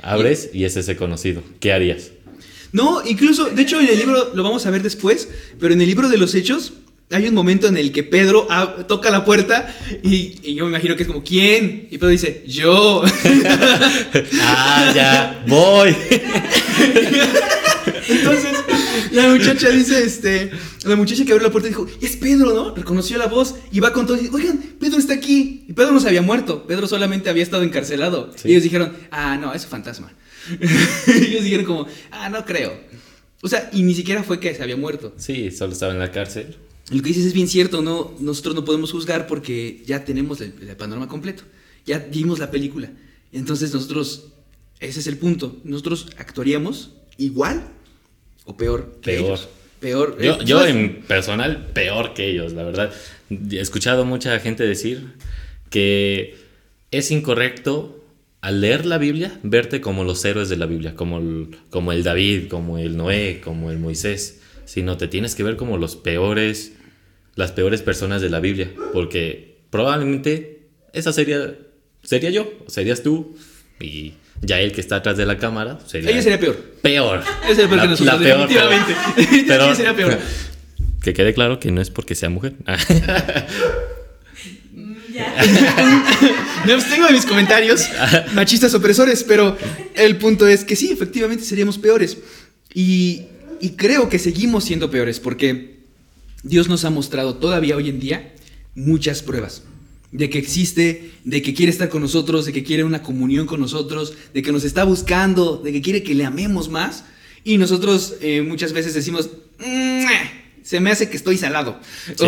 Abres 0.00 0.50
y 0.52 0.64
es 0.64 0.76
ese 0.76 0.96
conocido. 0.96 1.42
¿Qué 1.60 1.72
harías? 1.72 2.10
No, 2.72 3.06
incluso, 3.06 3.46
de 3.46 3.62
hecho 3.62 3.80
en 3.80 3.88
el 3.88 3.98
libro 3.98 4.32
lo 4.34 4.42
vamos 4.42 4.66
a 4.66 4.70
ver 4.70 4.82
después, 4.82 5.28
pero 5.58 5.72
en 5.72 5.80
el 5.80 5.86
libro 5.86 6.08
de 6.08 6.18
los 6.18 6.34
hechos 6.34 6.74
hay 7.10 7.28
un 7.28 7.34
momento 7.34 7.68
en 7.68 7.76
el 7.76 7.92
que 7.92 8.02
Pedro 8.02 8.48
toca 8.88 9.10
la 9.10 9.24
puerta 9.24 9.72
y, 10.02 10.40
y 10.42 10.56
yo 10.56 10.64
me 10.64 10.70
imagino 10.70 10.96
que 10.96 11.04
es 11.04 11.08
como, 11.08 11.22
¿quién? 11.22 11.86
Y 11.90 11.98
Pedro 11.98 12.08
dice, 12.08 12.42
yo. 12.46 13.04
ah, 14.40 14.92
ya, 14.94 15.44
voy. 15.46 15.90
Entonces 18.08 18.56
la 19.12 19.28
muchacha 19.28 19.68
dice, 19.70 20.04
este, 20.04 20.50
la 20.84 20.96
muchacha 20.96 21.24
que 21.24 21.32
abrió 21.32 21.46
la 21.46 21.52
puerta 21.52 21.68
dijo, 21.68 21.86
es 22.00 22.16
Pedro, 22.16 22.52
¿no? 22.52 22.74
Reconoció 22.74 23.18
la 23.18 23.26
voz 23.26 23.54
y 23.72 23.80
va 23.80 23.92
con 23.92 24.06
todo 24.06 24.16
y 24.16 24.20
dice, 24.20 24.34
oigan, 24.34 24.58
Pedro 24.78 24.98
está 24.98 25.14
aquí. 25.14 25.64
Y 25.68 25.72
Pedro 25.72 25.92
no 25.92 26.00
se 26.00 26.08
había 26.08 26.22
muerto, 26.22 26.66
Pedro 26.66 26.86
solamente 26.86 27.30
había 27.30 27.42
estado 27.42 27.62
encarcelado. 27.62 28.32
Sí. 28.36 28.48
Y 28.48 28.52
ellos 28.52 28.62
dijeron, 28.62 28.92
ah, 29.10 29.36
no, 29.36 29.52
es 29.52 29.64
un 29.64 29.70
fantasma. 29.70 30.12
y 30.60 31.12
ellos 31.24 31.44
dijeron 31.44 31.66
como, 31.66 31.86
ah, 32.10 32.28
no 32.28 32.44
creo. 32.44 32.78
O 33.42 33.48
sea, 33.48 33.70
y 33.72 33.82
ni 33.82 33.94
siquiera 33.94 34.22
fue 34.22 34.40
que 34.40 34.54
se 34.54 34.62
había 34.62 34.76
muerto. 34.76 35.14
Sí, 35.16 35.50
solo 35.50 35.72
estaba 35.72 35.92
en 35.92 35.98
la 35.98 36.10
cárcel. 36.10 36.56
Lo 36.90 37.02
que 37.02 37.08
dices 37.08 37.26
es 37.26 37.32
bien 37.32 37.48
cierto, 37.48 37.82
no, 37.82 38.14
nosotros 38.20 38.54
no 38.54 38.64
podemos 38.64 38.92
juzgar 38.92 39.26
porque 39.26 39.82
ya 39.86 40.04
tenemos 40.04 40.40
el, 40.40 40.54
el 40.60 40.76
panorama 40.76 41.08
completo, 41.08 41.42
ya 41.84 41.98
vimos 41.98 42.38
la 42.38 42.50
película. 42.50 42.90
Entonces 43.32 43.74
nosotros, 43.74 44.28
ese 44.78 45.00
es 45.00 45.06
el 45.08 45.18
punto, 45.18 45.60
nosotros 45.64 46.08
actuaríamos 46.16 46.92
igual 47.18 47.72
o 48.46 48.56
peor. 48.56 48.98
que 49.02 49.12
Peor. 49.12 49.26
ellos. 49.26 49.48
Peor. 49.80 50.16
Yo, 50.20 50.32
Eh, 50.34 50.38
yo 50.44 50.66
en 50.66 51.02
personal, 51.02 51.66
peor 51.74 52.14
que 52.14 52.30
ellos, 52.30 52.52
la 52.54 52.62
verdad. 52.62 52.90
He 53.30 53.60
escuchado 53.60 54.04
mucha 54.06 54.38
gente 54.40 54.64
decir 54.64 55.14
que 55.68 56.36
es 56.90 57.10
incorrecto 57.10 58.02
al 58.40 58.60
leer 58.60 58.86
la 58.86 58.98
Biblia 58.98 59.38
verte 59.42 59.80
como 59.80 60.04
los 60.04 60.24
héroes 60.24 60.48
de 60.48 60.56
la 60.56 60.66
Biblia, 60.66 60.94
como 60.94 61.18
el, 61.18 61.58
como 61.70 61.92
el 61.92 62.04
David, 62.04 62.48
como 62.48 62.78
el 62.78 62.96
Noé, 62.96 63.40
como 63.42 63.70
el 63.70 63.78
Moisés, 63.78 64.40
sino 64.64 64.96
te 64.96 65.08
tienes 65.08 65.34
que 65.34 65.42
ver 65.42 65.56
como 65.56 65.76
los 65.78 65.96
peores, 65.96 66.72
las 67.34 67.52
peores 67.52 67.82
personas 67.82 68.22
de 68.22 68.30
la 68.30 68.40
Biblia, 68.40 68.70
porque 68.92 69.58
probablemente 69.70 70.68
esa 70.92 71.12
sería, 71.12 71.54
sería 72.02 72.30
yo, 72.30 72.50
serías 72.68 73.02
tú, 73.02 73.36
y 73.80 74.14
ya 74.42 74.60
el 74.60 74.72
que 74.72 74.80
está 74.80 74.96
atrás 74.96 75.16
de 75.16 75.26
la 75.26 75.38
cámara 75.38 75.78
sería, 75.86 76.10
Ella 76.10 76.22
sería 76.22 76.40
peor. 76.40 76.56
peor. 76.82 77.22
Ella 77.44 77.54
sería 77.54 77.68
peor 77.68 77.76
La- 77.76 77.82
que 77.82 77.88
nosotros, 77.88 78.14
la 78.14 78.18
peor, 78.24 78.38
definitivamente. 78.48 78.92
Definitivamente 79.16 79.46
pero- 79.48 79.64
ella 79.64 79.74
sería 79.74 79.96
peor. 79.96 80.18
Que 81.02 81.12
quede 81.14 81.34
claro 81.34 81.60
que 81.60 81.70
no 81.70 81.80
es 81.80 81.88
porque 81.90 82.16
sea 82.16 82.30
mujer. 82.30 82.54
Ya. 85.12 85.34
Me 86.66 86.72
abstengo 86.72 87.06
de 87.06 87.12
mis 87.12 87.24
comentarios 87.24 87.88
machistas 88.34 88.74
opresores, 88.74 89.22
pero 89.24 89.56
el 89.94 90.16
punto 90.16 90.46
es 90.48 90.64
que 90.64 90.74
sí, 90.76 90.90
efectivamente 90.90 91.44
seríamos 91.44 91.78
peores. 91.78 92.18
Y, 92.74 93.22
y 93.60 93.70
creo 93.70 94.08
que 94.08 94.18
seguimos 94.18 94.64
siendo 94.64 94.90
peores 94.90 95.20
porque 95.20 95.76
Dios 96.42 96.68
nos 96.68 96.84
ha 96.84 96.90
mostrado 96.90 97.36
todavía 97.36 97.76
hoy 97.76 97.88
en 97.88 98.00
día 98.00 98.34
muchas 98.74 99.22
pruebas 99.22 99.62
de 100.12 100.30
que 100.30 100.38
existe, 100.38 101.12
de 101.24 101.42
que 101.42 101.54
quiere 101.54 101.70
estar 101.70 101.88
con 101.88 102.02
nosotros, 102.02 102.46
de 102.46 102.52
que 102.52 102.62
quiere 102.62 102.84
una 102.84 103.02
comunión 103.02 103.46
con 103.46 103.60
nosotros, 103.60 104.14
de 104.32 104.42
que 104.42 104.52
nos 104.52 104.64
está 104.64 104.84
buscando, 104.84 105.58
de 105.58 105.72
que 105.72 105.82
quiere 105.82 106.02
que 106.02 106.14
le 106.14 106.24
amemos 106.24 106.68
más. 106.68 107.04
Y 107.44 107.58
nosotros 107.58 108.16
eh, 108.20 108.42
muchas 108.42 108.72
veces 108.72 108.94
decimos, 108.94 109.30
"Mua, 109.58 110.10
se 110.62 110.80
me 110.80 110.90
hace 110.90 111.08
que 111.08 111.16
estoy 111.16 111.36
salado. 111.36 111.78
O, 112.20 112.26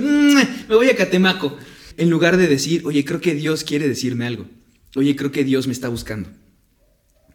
"Mua, 0.00 0.48
me 0.68 0.74
voy 0.74 0.88
a 0.88 0.96
Catemaco. 0.96 1.56
En 1.96 2.08
lugar 2.08 2.36
de 2.36 2.46
decir, 2.46 2.82
oye, 2.86 3.04
creo 3.04 3.20
que 3.20 3.34
Dios 3.34 3.62
quiere 3.62 3.86
decirme 3.86 4.26
algo. 4.26 4.46
Oye, 4.96 5.14
creo 5.16 5.30
que 5.30 5.44
Dios 5.44 5.66
me 5.66 5.72
está 5.72 5.88
buscando. 5.88 6.30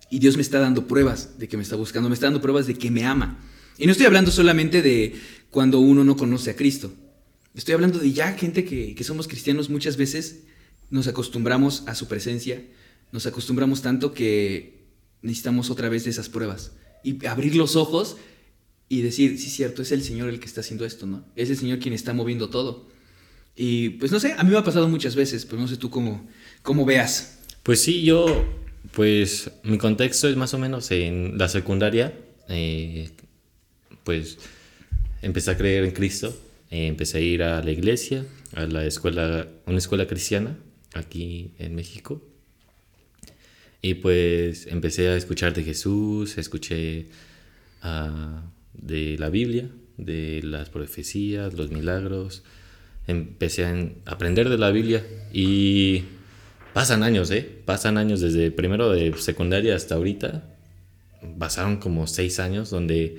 Y 0.09 0.19
Dios 0.19 0.35
me 0.35 0.41
está 0.41 0.59
dando 0.59 0.87
pruebas 0.87 1.37
de 1.39 1.47
que 1.47 1.57
me 1.57 1.63
está 1.63 1.75
buscando, 1.75 2.09
me 2.09 2.15
está 2.15 2.27
dando 2.27 2.41
pruebas 2.41 2.67
de 2.67 2.75
que 2.75 2.89
me 2.91 3.05
ama. 3.05 3.39
Y 3.77 3.85
no 3.85 3.91
estoy 3.91 4.07
hablando 4.07 4.31
solamente 4.31 4.81
de 4.81 5.15
cuando 5.49 5.79
uno 5.79 6.03
no 6.03 6.15
conoce 6.15 6.51
a 6.51 6.55
Cristo. 6.55 6.93
Estoy 7.55 7.73
hablando 7.73 7.99
de 7.99 8.11
ya 8.11 8.33
gente 8.33 8.65
que, 8.65 8.95
que 8.95 9.03
somos 9.03 9.27
cristianos 9.27 9.69
muchas 9.69 9.97
veces 9.97 10.43
nos 10.89 11.07
acostumbramos 11.07 11.83
a 11.87 11.95
su 11.95 12.07
presencia, 12.07 12.63
nos 13.11 13.25
acostumbramos 13.25 13.81
tanto 13.81 14.13
que 14.13 14.85
necesitamos 15.21 15.69
otra 15.69 15.89
vez 15.89 16.03
de 16.03 16.11
esas 16.11 16.29
pruebas. 16.29 16.73
Y 17.03 17.25
abrir 17.25 17.55
los 17.55 17.75
ojos 17.75 18.17
y 18.89 19.01
decir, 19.01 19.39
sí, 19.39 19.49
cierto, 19.49 19.81
es 19.81 19.91
el 19.91 20.03
Señor 20.03 20.29
el 20.29 20.39
que 20.39 20.45
está 20.45 20.61
haciendo 20.61 20.85
esto, 20.85 21.05
¿no? 21.05 21.25
Es 21.35 21.49
el 21.49 21.57
Señor 21.57 21.79
quien 21.79 21.93
está 21.93 22.13
moviendo 22.13 22.49
todo. 22.49 22.87
Y 23.55 23.89
pues 23.91 24.11
no 24.11 24.19
sé, 24.19 24.33
a 24.37 24.43
mí 24.43 24.51
me 24.51 24.57
ha 24.57 24.63
pasado 24.63 24.87
muchas 24.87 25.15
veces, 25.15 25.45
pero 25.45 25.61
no 25.61 25.67
sé 25.67 25.77
tú 25.77 25.89
cómo, 25.89 26.27
cómo 26.61 26.85
veas. 26.85 27.39
Pues 27.63 27.81
sí, 27.81 28.03
yo, 28.03 28.45
pues 28.91 29.49
mi 29.63 29.77
contexto 29.77 30.27
es 30.27 30.35
más 30.35 30.53
o 30.53 30.59
menos 30.59 30.91
en 30.91 31.37
la 31.37 31.47
secundaria, 31.47 32.13
eh, 32.49 33.09
pues 34.03 34.37
empecé 35.21 35.51
a 35.51 35.57
creer 35.57 35.85
en 35.85 35.91
Cristo, 35.91 36.37
eh, 36.71 36.87
empecé 36.87 37.17
a 37.17 37.21
ir 37.21 37.43
a 37.43 37.61
la 37.63 37.71
iglesia, 37.71 38.25
a 38.53 38.65
la 38.65 38.85
escuela, 38.85 39.47
una 39.65 39.77
escuela 39.77 40.07
cristiana 40.07 40.57
aquí 40.93 41.51
en 41.59 41.75
México. 41.75 42.21
Y 43.81 43.95
pues 43.95 44.67
empecé 44.67 45.09
a 45.09 45.15
escuchar 45.15 45.53
de 45.53 45.63
Jesús, 45.63 46.37
escuché 46.37 47.07
ah, 47.83 48.43
de 48.73 49.17
la 49.19 49.29
Biblia, 49.29 49.69
de 49.97 50.41
las 50.43 50.69
profecías, 50.69 51.53
los 51.53 51.71
milagros. 51.71 52.43
Empecé 53.07 53.65
a 53.65 53.69
en- 53.69 53.97
aprender 54.05 54.49
de 54.49 54.57
la 54.57 54.71
Biblia 54.71 55.05
y 55.31 56.03
pasan 56.73 57.03
años, 57.03 57.29
¿eh? 57.29 57.47
Pasan 57.65 57.97
años 57.99 58.21
desde 58.21 58.49
primero 58.49 58.89
de 58.91 59.13
secundaria 59.17 59.75
hasta 59.75 59.95
ahorita. 59.95 60.51
Pasaron 61.37 61.77
como 61.77 62.07
seis 62.07 62.39
años 62.39 62.71
donde 62.71 63.17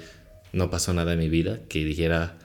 no 0.53 0.69
pasó 0.71 0.93
nada 0.95 1.12
en 1.12 1.21
mi 1.21 1.29
vida 1.29 1.61
que 1.69 1.85
dijera, 1.85 2.38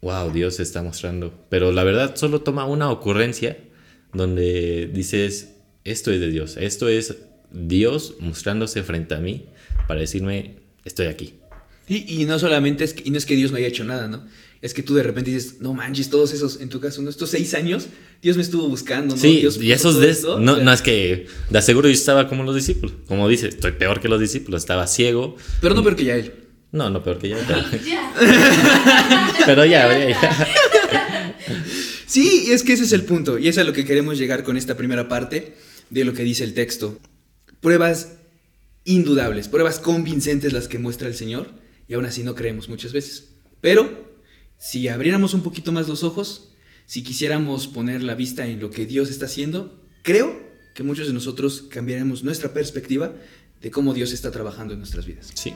wow, 0.00 0.30
Dios 0.32 0.56
se 0.56 0.62
está 0.62 0.82
mostrando. 0.82 1.32
Pero 1.48 1.72
la 1.72 1.84
verdad 1.84 2.16
solo 2.16 2.40
toma 2.42 2.66
una 2.66 2.90
ocurrencia 2.90 3.58
donde 4.12 4.90
dices, 4.92 5.54
esto 5.84 6.12
es 6.12 6.20
de 6.20 6.30
Dios, 6.30 6.56
esto 6.56 6.88
es 6.88 7.16
Dios 7.50 8.16
mostrándose 8.20 8.82
frente 8.82 9.14
a 9.14 9.20
mí 9.20 9.46
para 9.86 10.00
decirme, 10.00 10.56
estoy 10.84 11.06
aquí. 11.06 11.34
Y, 11.88 12.22
y 12.22 12.24
no 12.26 12.38
solamente 12.38 12.84
es 12.84 12.92
que, 12.92 13.02
y 13.06 13.10
no 13.10 13.18
es 13.18 13.24
que 13.24 13.34
Dios 13.34 13.50
no 13.50 13.56
haya 13.56 13.66
hecho 13.66 13.84
nada, 13.84 14.08
¿no? 14.08 14.26
Es 14.60 14.74
que 14.74 14.82
tú 14.82 14.94
de 14.94 15.04
repente 15.04 15.30
dices, 15.30 15.60
no 15.60 15.72
manches, 15.72 16.10
todos 16.10 16.34
esos, 16.34 16.60
en 16.60 16.68
tu 16.68 16.80
caso, 16.80 17.00
¿no? 17.00 17.08
estos 17.08 17.30
seis 17.30 17.54
años, 17.54 17.86
Dios 18.20 18.36
me 18.36 18.42
estuvo 18.42 18.68
buscando, 18.68 19.14
¿no? 19.14 19.20
Sí, 19.20 19.38
Dios 19.38 19.56
y 19.62 19.70
esos 19.70 20.00
de, 20.00 20.10
esto, 20.10 20.40
no, 20.40 20.52
o 20.52 20.54
sea, 20.56 20.64
no 20.64 20.72
es 20.72 20.82
que, 20.82 21.26
de 21.48 21.58
aseguro 21.58 21.88
yo 21.88 21.94
estaba 21.94 22.28
como 22.28 22.42
los 22.42 22.56
discípulos. 22.56 22.96
Como 23.06 23.28
dice, 23.28 23.48
estoy 23.48 23.72
peor 23.72 24.00
que 24.00 24.08
los 24.08 24.20
discípulos, 24.20 24.62
estaba 24.62 24.86
ciego. 24.86 25.36
Pero 25.60 25.74
no 25.74 25.82
peor 25.82 25.96
que 25.96 26.04
ya 26.04 26.16
él. 26.16 26.47
No, 26.72 26.90
no 26.90 27.02
peor 27.02 27.18
que 27.18 27.34
pero, 27.46 27.60
Ya. 27.86 28.12
pero 29.46 29.64
ya, 29.64 29.98
ya, 29.98 30.08
ya. 30.08 30.46
Sí, 32.06 32.44
y 32.48 32.50
es 32.52 32.62
que 32.62 32.72
ese 32.72 32.84
es 32.84 32.92
el 32.92 33.04
punto, 33.04 33.38
y 33.38 33.48
es 33.48 33.58
a 33.58 33.64
lo 33.64 33.72
que 33.72 33.84
queremos 33.84 34.18
llegar 34.18 34.42
con 34.42 34.56
esta 34.56 34.76
primera 34.76 35.08
parte 35.08 35.56
de 35.90 36.04
lo 36.04 36.12
que 36.12 36.24
dice 36.24 36.44
el 36.44 36.54
texto. 36.54 36.98
Pruebas 37.60 38.14
indudables, 38.84 39.48
pruebas 39.48 39.78
convincentes 39.78 40.52
las 40.52 40.68
que 40.68 40.78
muestra 40.78 41.08
el 41.08 41.14
Señor, 41.14 41.50
y 41.86 41.94
aún 41.94 42.06
así 42.06 42.22
no 42.22 42.34
creemos 42.34 42.68
muchas 42.68 42.92
veces. 42.92 43.34
Pero, 43.60 44.16
si 44.58 44.88
abriéramos 44.88 45.34
un 45.34 45.42
poquito 45.42 45.72
más 45.72 45.88
los 45.88 46.02
ojos, 46.02 46.52
si 46.86 47.02
quisiéramos 47.02 47.66
poner 47.66 48.02
la 48.02 48.14
vista 48.14 48.46
en 48.46 48.60
lo 48.60 48.70
que 48.70 48.86
Dios 48.86 49.10
está 49.10 49.26
haciendo, 49.26 49.84
creo 50.02 50.40
que 50.74 50.82
muchos 50.82 51.06
de 51.06 51.12
nosotros 51.12 51.66
cambiaremos 51.68 52.24
nuestra 52.24 52.54
perspectiva 52.54 53.12
de 53.60 53.70
cómo 53.70 53.92
Dios 53.92 54.12
está 54.12 54.30
trabajando 54.30 54.72
en 54.72 54.80
nuestras 54.80 55.04
vidas. 55.04 55.30
Sí. 55.34 55.52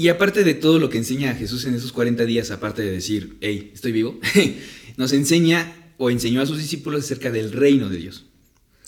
Y 0.00 0.08
aparte 0.08 0.44
de 0.44 0.54
todo 0.54 0.78
lo 0.78 0.88
que 0.88 0.96
enseña 0.96 1.32
a 1.32 1.34
Jesús 1.34 1.66
en 1.66 1.74
esos 1.74 1.92
40 1.92 2.24
días, 2.24 2.50
aparte 2.50 2.80
de 2.80 2.90
decir, 2.90 3.36
hey, 3.42 3.70
estoy 3.74 3.92
vivo, 3.92 4.18
nos 4.96 5.12
enseña 5.12 5.92
o 5.98 6.08
enseñó 6.08 6.40
a 6.40 6.46
sus 6.46 6.56
discípulos 6.56 7.04
acerca 7.04 7.30
del 7.30 7.52
reino 7.52 7.90
de 7.90 7.98
Dios. 7.98 8.24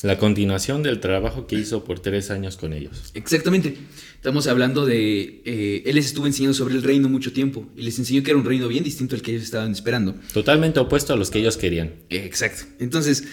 La 0.02 0.16
continuación 0.16 0.82
del 0.82 1.00
trabajo 1.00 1.46
que 1.46 1.56
hizo 1.56 1.84
por 1.84 2.00
tres 2.00 2.30
años 2.30 2.56
con 2.56 2.72
ellos. 2.72 3.10
Exactamente. 3.12 3.76
Estamos 4.14 4.46
hablando 4.46 4.86
de... 4.86 5.42
eh, 5.44 5.82
él 5.84 5.96
les 5.96 6.06
estuvo 6.06 6.26
enseñando 6.26 6.54
sobre 6.54 6.76
el 6.76 6.82
reino 6.82 7.10
mucho 7.10 7.34
tiempo 7.34 7.68
y 7.76 7.82
les 7.82 7.98
enseñó 7.98 8.22
que 8.22 8.30
era 8.30 8.40
un 8.40 8.46
reino 8.46 8.66
bien 8.68 8.82
distinto 8.82 9.14
al 9.14 9.20
que 9.20 9.32
ellos 9.32 9.42
estaban 9.42 9.70
esperando. 9.70 10.14
Totalmente 10.32 10.80
opuesto 10.80 11.12
a 11.12 11.16
los 11.16 11.30
que 11.30 11.40
ellos 11.40 11.58
querían. 11.58 11.92
Exacto. 12.08 12.64
Entonces, 12.78 13.24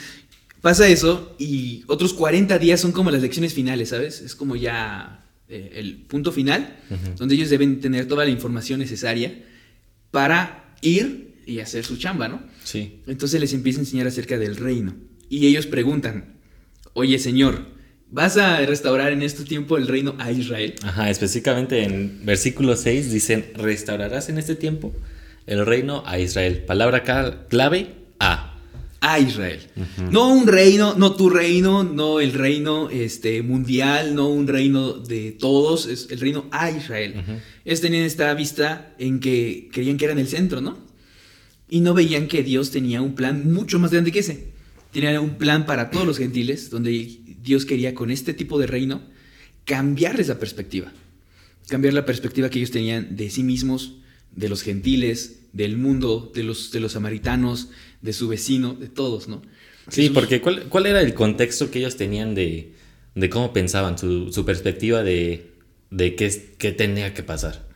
pasa 0.59 0.85
eso 0.89 1.33
y 1.39 1.85
otros 1.87 2.11
40 2.11 2.59
días 2.59 2.81
son 2.81 2.91
como 2.91 3.09
las 3.09 3.21
lecciones 3.21 3.53
finales, 3.53 3.87
¿sabes? 3.87 4.19
Es 4.19 4.35
como 4.35 4.57
ya 4.57 5.28
eh, 5.49 5.71
el 5.75 6.03
punto 6.03 6.31
final, 6.31 6.77
donde 7.17 7.35
ellos 7.35 7.49
deben 7.49 7.79
tener 7.79 8.07
toda 8.07 8.23
la 8.23 8.29
información 8.29 8.79
necesaria 8.79 9.45
para 10.11 10.75
ir 10.81 11.35
y 11.45 11.59
hacer 11.59 11.83
su 11.83 11.97
chamba, 11.97 12.27
¿no? 12.27 12.41
Sí. 12.63 13.01
Entonces 13.07 13.41
les 13.41 13.53
empieza 13.53 13.79
a 13.79 13.81
enseñar 13.81 14.07
acerca 14.07 14.37
del 14.37 14.55
reino. 14.55 14.95
Y 15.27 15.47
ellos 15.47 15.65
preguntan, 15.65 16.35
oye 16.93 17.17
Señor, 17.19 17.65
¿vas 18.11 18.37
a 18.37 18.63
restaurar 18.65 19.11
en 19.11 19.23
este 19.23 19.43
tiempo 19.43 19.77
el 19.77 19.87
reino 19.87 20.15
a 20.19 20.31
Israel? 20.31 20.75
Ajá, 20.83 21.09
específicamente 21.09 21.83
en 21.83 22.25
versículo 22.25 22.75
6 22.75 23.11
dicen, 23.11 23.45
restaurarás 23.55 24.29
en 24.29 24.37
este 24.37 24.55
tiempo 24.55 24.93
el 25.47 25.65
reino 25.65 26.03
a 26.05 26.19
Israel. 26.19 26.63
Palabra 26.65 27.03
clave, 27.49 27.95
a. 28.19 28.48
A 29.11 29.19
Israel. 29.19 29.59
No 30.11 30.29
un 30.29 30.45
reino, 30.45 30.93
no 30.95 31.15
tu 31.15 31.29
reino, 31.31 31.83
no 31.83 32.19
el 32.19 32.33
reino 32.33 32.89
este, 32.91 33.41
mundial, 33.41 34.13
no 34.13 34.29
un 34.29 34.47
reino 34.47 34.93
de 34.93 35.31
todos, 35.31 35.87
es 35.87 36.07
el 36.11 36.19
reino 36.19 36.45
a 36.51 36.69
Israel. 36.69 37.15
Ellos 37.65 37.81
tenían 37.81 38.03
esta 38.03 38.31
vista 38.35 38.93
en 38.99 39.19
que 39.19 39.69
creían 39.71 39.97
que 39.97 40.05
eran 40.05 40.19
el 40.19 40.27
centro, 40.27 40.61
¿no? 40.61 40.77
Y 41.69 41.79
no 41.79 41.95
veían 41.95 42.27
que 42.27 42.43
Dios 42.43 42.69
tenía 42.69 43.01
un 43.01 43.15
plan 43.15 43.51
mucho 43.51 43.79
más 43.79 43.91
grande 43.91 44.11
que 44.11 44.19
ese. 44.19 44.49
Tenía 44.91 45.19
un 45.21 45.37
plan 45.37 45.65
para 45.65 45.89
todos 45.89 46.05
los 46.05 46.17
gentiles, 46.17 46.69
donde 46.69 47.19
Dios 47.41 47.65
quería 47.65 47.95
con 47.95 48.11
este 48.11 48.33
tipo 48.33 48.59
de 48.59 48.67
reino 48.67 49.01
cambiarles 49.65 50.27
la 50.27 50.39
perspectiva. 50.39 50.91
Cambiar 51.67 51.93
la 51.93 52.05
perspectiva 52.05 52.49
que 52.49 52.59
ellos 52.59 52.71
tenían 52.71 53.15
de 53.15 53.29
sí 53.29 53.43
mismos, 53.43 53.97
de 54.35 54.49
los 54.49 54.61
gentiles, 54.63 55.39
del 55.53 55.77
mundo, 55.77 56.31
de 56.35 56.43
los, 56.43 56.71
de 56.71 56.79
los 56.79 56.91
samaritanos, 56.93 57.69
de 58.01 58.13
su 58.13 58.27
vecino, 58.27 58.73
de 58.73 58.87
todos, 58.87 59.27
¿no? 59.27 59.41
Sí, 59.89 60.03
Jesús- 60.03 60.13
porque 60.13 60.41
¿cuál, 60.41 60.63
cuál 60.69 60.85
era 60.85 61.01
el 61.01 61.13
contexto 61.13 61.71
que 61.71 61.79
ellos 61.79 61.97
tenían 61.97 62.35
de, 62.35 62.73
de 63.15 63.29
cómo 63.29 63.51
pensaban, 63.53 63.97
su, 63.97 64.31
su 64.31 64.45
perspectiva 64.45 65.01
de, 65.03 65.51
de 65.89 66.15
qué, 66.15 66.27
es- 66.27 66.41
qué 66.57 66.71
tenía 66.71 67.13
que 67.13 67.23
pasar? 67.23 67.67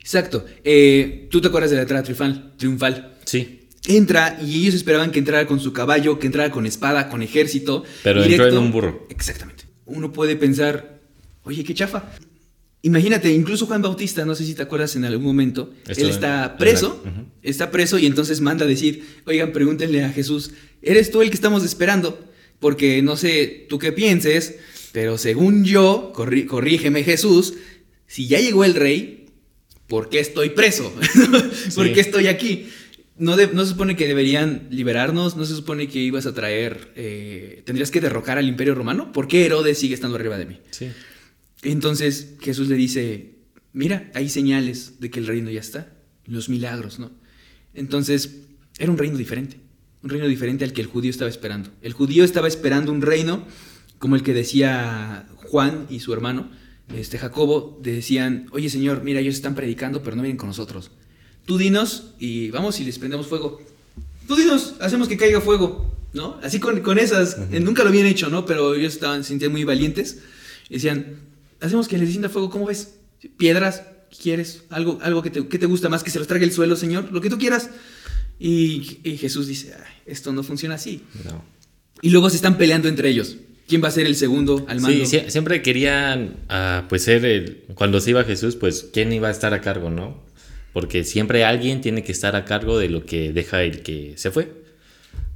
Exacto. 0.00 0.46
Eh, 0.64 1.26
¿Tú 1.30 1.40
te 1.40 1.48
acuerdas 1.48 1.70
de 1.70 1.76
la 1.76 1.82
entrada 1.82 2.02
triunfal? 2.02 2.54
triunfal? 2.56 3.14
Sí, 3.24 3.54
Entra 3.86 4.38
y 4.42 4.60
ellos 4.62 4.74
esperaban 4.74 5.10
que 5.10 5.18
entrara 5.18 5.46
con 5.46 5.60
su 5.60 5.72
caballo, 5.72 6.18
que 6.18 6.26
entrara 6.26 6.50
con 6.50 6.66
espada, 6.66 7.08
con 7.08 7.22
ejército. 7.22 7.84
Pero 8.02 8.22
entró 8.22 8.46
en 8.48 8.58
un 8.58 8.70
burro. 8.70 9.06
Exactamente. 9.08 9.64
Uno 9.86 10.12
puede 10.12 10.36
pensar, 10.36 11.00
oye, 11.44 11.64
qué 11.64 11.74
chafa. 11.74 12.04
Imagínate, 12.82 13.32
incluso 13.32 13.66
Juan 13.66 13.82
Bautista, 13.82 14.24
no 14.24 14.34
sé 14.36 14.44
si 14.46 14.54
te 14.54 14.62
acuerdas 14.62 14.94
en 14.94 15.04
algún 15.04 15.24
momento, 15.26 15.72
él 15.88 16.08
está 16.10 16.56
preso, 16.58 17.02
está 17.42 17.70
preso 17.72 17.98
y 17.98 18.06
entonces 18.06 18.40
manda 18.40 18.64
a 18.64 18.68
decir, 18.68 19.04
oigan, 19.26 19.52
pregúntenle 19.52 20.04
a 20.04 20.10
Jesús, 20.10 20.52
¿eres 20.80 21.10
tú 21.10 21.20
el 21.20 21.28
que 21.30 21.34
estamos 21.34 21.64
esperando? 21.64 22.24
Porque 22.60 23.02
no 23.02 23.16
sé 23.16 23.66
tú 23.68 23.78
qué 23.80 23.90
pienses, 23.90 24.56
pero 24.92 25.18
según 25.18 25.64
yo, 25.64 26.12
corrí- 26.14 26.46
corrígeme 26.46 27.02
Jesús, 27.02 27.54
si 28.06 28.28
ya 28.28 28.38
llegó 28.38 28.64
el 28.64 28.74
rey, 28.74 29.26
¿por 29.88 30.08
qué 30.08 30.20
estoy 30.20 30.50
preso? 30.50 30.92
¿Por 31.74 31.86
Sí. 31.88 31.92
qué 31.92 32.00
estoy 32.00 32.28
aquí? 32.28 32.68
No, 33.16 33.36
de- 33.36 33.48
no 33.48 33.64
se 33.64 33.70
supone 33.72 33.96
que 33.96 34.06
deberían 34.06 34.68
liberarnos, 34.70 35.36
no 35.36 35.44
se 35.44 35.56
supone 35.56 35.88
que 35.88 35.98
ibas 35.98 36.26
a 36.26 36.32
traer, 36.34 36.92
eh, 36.94 37.62
tendrías 37.66 37.90
que 37.90 38.00
derrocar 38.00 38.38
al 38.38 38.46
imperio 38.46 38.76
romano. 38.76 39.12
¿Por 39.12 39.26
qué 39.26 39.44
Herodes 39.46 39.78
sigue 39.78 39.94
estando 39.94 40.14
arriba 40.16 40.38
de 40.38 40.46
mí? 40.46 40.58
sí. 40.70 40.86
Entonces 41.62 42.34
Jesús 42.40 42.68
le 42.68 42.76
dice, 42.76 43.36
mira, 43.72 44.10
hay 44.14 44.28
señales 44.28 45.00
de 45.00 45.10
que 45.10 45.20
el 45.20 45.26
reino 45.26 45.50
ya 45.50 45.60
está, 45.60 45.92
los 46.26 46.48
milagros, 46.48 46.98
¿no? 46.98 47.10
Entonces 47.74 48.42
era 48.78 48.90
un 48.90 48.98
reino 48.98 49.16
diferente, 49.16 49.58
un 50.02 50.10
reino 50.10 50.26
diferente 50.28 50.64
al 50.64 50.72
que 50.72 50.80
el 50.80 50.86
judío 50.86 51.10
estaba 51.10 51.30
esperando. 51.30 51.70
El 51.82 51.92
judío 51.92 52.24
estaba 52.24 52.48
esperando 52.48 52.92
un 52.92 53.02
reino 53.02 53.44
como 53.98 54.14
el 54.16 54.22
que 54.22 54.34
decía 54.34 55.26
Juan 55.36 55.86
y 55.90 56.00
su 56.00 56.12
hermano, 56.12 56.48
este 56.94 57.18
Jacobo, 57.18 57.78
decían, 57.82 58.46
oye 58.52 58.70
Señor, 58.70 59.02
mira, 59.02 59.20
ellos 59.20 59.34
están 59.34 59.54
predicando, 59.54 60.02
pero 60.02 60.16
no 60.16 60.22
vienen 60.22 60.38
con 60.38 60.48
nosotros. 60.48 60.90
Tú 61.44 61.58
dinos 61.58 62.14
y 62.18 62.50
vamos 62.50 62.78
y 62.80 62.84
les 62.84 62.98
prendemos 62.98 63.26
fuego. 63.26 63.60
Tú 64.26 64.36
dinos, 64.36 64.74
hacemos 64.80 65.08
que 65.08 65.16
caiga 65.16 65.40
fuego, 65.40 65.96
¿no? 66.12 66.38
Así 66.42 66.60
con, 66.60 66.80
con 66.80 66.98
esas, 66.98 67.38
nunca 67.50 67.82
lo 67.82 67.88
habían 67.88 68.06
hecho, 68.06 68.28
¿no? 68.28 68.46
Pero 68.46 68.74
ellos 68.74 68.94
estaban, 68.94 69.24
se 69.24 69.30
sentían 69.30 69.52
muy 69.52 69.64
valientes. 69.64 70.20
Decían, 70.68 71.27
hacemos 71.60 71.88
que 71.88 71.96
les 71.98 72.08
descienda 72.08 72.28
fuego, 72.28 72.50
¿cómo 72.50 72.66
ves? 72.66 72.94
Piedras, 73.36 73.82
¿quieres? 74.22 74.62
Algo, 74.70 74.98
algo 75.02 75.22
que, 75.22 75.30
te, 75.30 75.46
que 75.48 75.58
te 75.58 75.66
gusta 75.66 75.88
más, 75.88 76.02
que 76.02 76.10
se 76.10 76.18
los 76.18 76.28
trague 76.28 76.44
el 76.44 76.52
suelo, 76.52 76.76
Señor, 76.76 77.10
lo 77.12 77.20
que 77.20 77.30
tú 77.30 77.38
quieras. 77.38 77.70
Y, 78.38 78.98
y 79.02 79.16
Jesús 79.16 79.46
dice, 79.48 79.74
"Ay, 79.76 79.92
esto 80.06 80.32
no 80.32 80.42
funciona 80.42 80.76
así. 80.76 81.02
No. 81.24 81.42
Y 82.02 82.10
luego 82.10 82.30
se 82.30 82.36
están 82.36 82.56
peleando 82.56 82.88
entre 82.88 83.08
ellos. 83.08 83.36
¿Quién 83.66 83.82
va 83.82 83.88
a 83.88 83.90
ser 83.90 84.06
el 84.06 84.14
segundo 84.14 84.64
al 84.68 84.80
mando? 84.80 85.04
Sí, 85.04 85.16
sie- 85.16 85.28
siempre 85.28 85.60
querían, 85.60 86.36
ah, 86.48 86.86
pues 86.88 87.02
ser 87.02 87.24
el, 87.24 87.64
cuando 87.74 88.00
se 88.00 88.10
iba 88.10 88.24
Jesús, 88.24 88.56
pues 88.56 88.88
quién 88.92 89.12
iba 89.12 89.28
a 89.28 89.30
estar 89.32 89.52
a 89.52 89.60
cargo, 89.60 89.90
¿no? 89.90 90.22
Porque 90.72 91.02
siempre 91.04 91.44
alguien 91.44 91.80
tiene 91.80 92.04
que 92.04 92.12
estar 92.12 92.36
a 92.36 92.44
cargo 92.44 92.78
de 92.78 92.88
lo 92.88 93.04
que 93.04 93.32
deja 93.32 93.62
el 93.64 93.82
que 93.82 94.14
se 94.16 94.30
fue. 94.30 94.52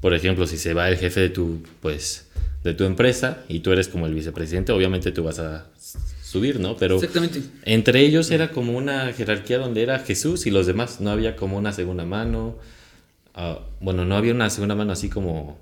Por 0.01 0.15
ejemplo, 0.15 0.47
si 0.47 0.57
se 0.57 0.73
va 0.73 0.89
el 0.89 0.97
jefe 0.97 1.21
de 1.21 1.29
tu, 1.29 1.63
pues, 1.81 2.29
de 2.65 2.73
tu 2.75 2.85
empresa 2.85 3.45
y 3.49 3.61
tú 3.61 3.73
eres 3.73 3.89
como 3.89 4.07
el 4.07 4.15
vicepresidente, 4.15 4.73
obviamente 4.73 5.11
tú 5.13 5.25
vas 5.25 5.39
a 5.41 5.67
subir, 6.33 6.59
¿no? 6.61 6.77
Pero 6.77 6.97
Exactamente. 6.97 7.43
entre 7.65 8.01
ellos 8.01 8.31
era 8.31 8.51
como 8.51 8.77
una 8.77 9.13
jerarquía 9.13 9.59
donde 9.59 9.83
era 9.83 9.99
Jesús 10.01 10.47
y 10.47 10.51
los 10.51 10.67
demás, 10.67 11.01
no 11.01 11.11
había 11.11 11.37
como 11.37 11.57
una 11.59 11.73
segunda 11.73 12.05
mano. 12.05 12.59
ah, 13.35 13.61
bueno, 13.81 14.05
no 14.05 14.17
había 14.17 14.35
una 14.35 14.51
segunda 14.51 14.75
mano 14.75 14.93
así 14.93 15.09
como 15.09 15.59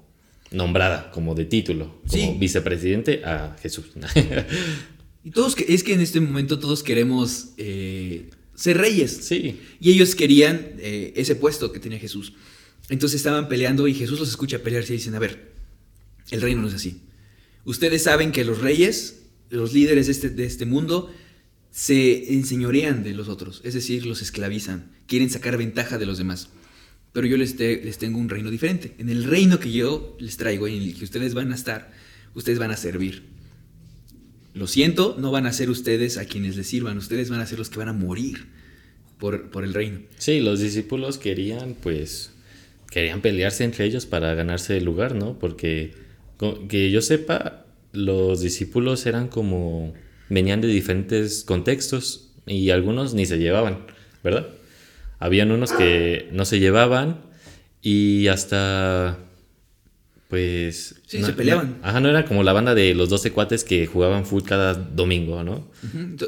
nombrada, 0.51 1.11
como 1.13 1.35
de 1.37 1.45
título, 1.45 2.01
como 2.09 2.13
Sí. 2.33 2.37
vicepresidente 2.39 3.23
a 3.25 3.57
Jesús. 3.63 3.87
Y 5.25 5.31
todos, 5.33 5.55
que- 5.55 5.67
es 5.75 5.83
que 5.85 5.93
en 5.93 6.01
este 6.01 6.19
momento 6.21 6.59
todos 6.59 6.83
queremos 6.83 7.51
eh, 7.59 8.31
ser 8.55 8.79
reyes. 8.79 9.19
sí, 9.23 9.61
Y 9.79 9.91
ellos 9.93 10.15
querían 10.15 10.73
eh, 10.79 11.13
ese 11.15 11.35
puesto 11.37 11.73
que 11.73 11.79
tenía 11.79 11.99
Jesús. 11.99 12.33
Entonces 12.89 13.17
estaban 13.21 13.47
peleando 13.49 13.87
y 13.87 13.93
Jesús 13.95 14.19
los 14.19 14.31
escucha 14.31 14.61
pelearse 14.61 14.95
y 14.95 14.97
dicen, 14.97 15.15
a 15.15 15.19
ver, 15.19 15.53
el 16.31 16.41
reino 16.41 16.63
no 16.63 16.69
es 16.69 16.75
así. 16.75 17.03
Ustedes 17.67 18.03
saben 18.03 18.33
que 18.33 18.45
los 18.45 18.61
reyes, 18.63 19.20
los 19.51 19.73
líderes 19.73 20.07
de 20.07 20.13
este, 20.13 20.31
de 20.31 20.45
este 20.45 20.65
mundo, 20.67 21.13
se 21.71 22.35
enseñorean 22.35 23.03
de 23.05 23.13
los 23.15 23.29
otros, 23.29 23.61
es 23.65 23.75
decir, 23.75 24.05
los 24.07 24.23
esclavizan, 24.23 24.91
quieren 25.07 25.31
sacar 25.31 25.57
ventaja 25.57 25.99
de 25.99 26.07
los 26.07 26.19
demás. 26.19 26.49
Pero 27.13 27.27
yo 27.27 27.37
les, 27.37 27.57
te- 27.57 27.83
les 27.85 27.99
tengo 27.99 28.19
un 28.19 28.29
reino 28.29 28.51
diferente. 28.51 28.95
En 28.99 29.09
el 29.09 29.25
reino 29.25 29.59
que 29.59 29.73
yo 29.73 30.17
les 30.21 30.37
traigo 30.37 30.69
y 30.69 30.77
en 30.77 30.83
el 30.85 30.95
que 30.97 31.05
ustedes 31.05 31.35
van 31.35 31.51
a 31.51 31.57
estar, 31.57 31.93
ustedes 32.35 32.59
van 32.61 32.71
a 32.71 32.77
servir. 32.77 33.25
Lo 34.55 34.67
siento, 34.67 35.17
no 35.19 35.31
van 35.31 35.47
a 35.47 35.53
ser 35.53 35.71
ustedes 35.71 36.19
a 36.19 36.25
quienes 36.25 36.57
les 36.57 36.67
sirvan, 36.69 36.99
ustedes 36.99 37.29
van 37.31 37.41
a 37.41 37.47
ser 37.47 37.59
los 37.59 37.69
que 37.71 37.79
van 37.79 37.89
a 37.89 37.93
morir 37.93 38.47
por, 39.19 39.51
el 39.65 39.75
reino. 39.75 40.01
sí, 40.19 40.41
los 40.41 40.61
discípulos 40.61 41.19
querían, 41.19 41.75
pues, 41.75 42.33
querían 42.91 43.21
pelearse 43.21 43.65
entre 43.65 43.85
ellos 43.85 44.07
para 44.07 44.35
ganarse 44.35 44.77
el 44.79 44.85
lugar, 44.85 45.15
¿no? 45.15 45.39
Porque, 45.39 45.93
que 46.69 46.91
yo 46.91 47.03
sepa, 47.03 47.67
los 47.93 48.41
discípulos 48.41 49.07
eran 49.07 49.29
como, 49.29 49.93
venían 50.29 50.61
de 50.61 50.69
diferentes 50.69 51.45
contextos 51.45 52.31
y 52.47 52.71
algunos 52.71 53.15
ni 53.15 53.27
se 53.27 53.39
llevaban, 53.39 53.87
¿verdad? 54.25 54.49
Habían 55.19 55.51
unos 55.51 55.73
que 55.73 56.29
no 56.33 56.45
se 56.45 56.59
llevaban 56.61 57.21
y 57.83 58.29
hasta, 58.29 59.19
pues... 60.29 60.97
Sí, 61.07 61.19
no- 61.19 61.27
se 61.27 61.33
peleaban. 61.33 61.79
no- 61.81 61.87
ajá, 61.89 62.01
no 62.01 62.09
era 62.09 62.25
como 62.25 62.43
la 62.43 62.53
banda 62.53 62.75
de 62.75 62.95
los 62.95 63.09
12 63.09 63.33
cuates 63.33 63.65
que 63.65 63.87
jugaban 63.87 64.25
full 64.25 64.43
cada 64.45 64.75
domingo, 64.75 65.43
¿no? 65.43 65.71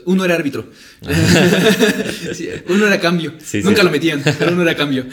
Uno 0.07 0.25
era 0.25 0.35
árbitro. 0.35 0.67
Sí, 2.35 2.49
uno 2.69 2.87
era 2.87 3.01
cambio. 3.01 3.33
Sí, 3.39 3.61
sí. 3.61 3.63
Nunca 3.63 3.83
lo 3.83 3.91
metían, 3.91 4.23
pero 4.39 4.53
uno 4.53 4.63
era 4.63 4.75
cambio. 4.77 5.07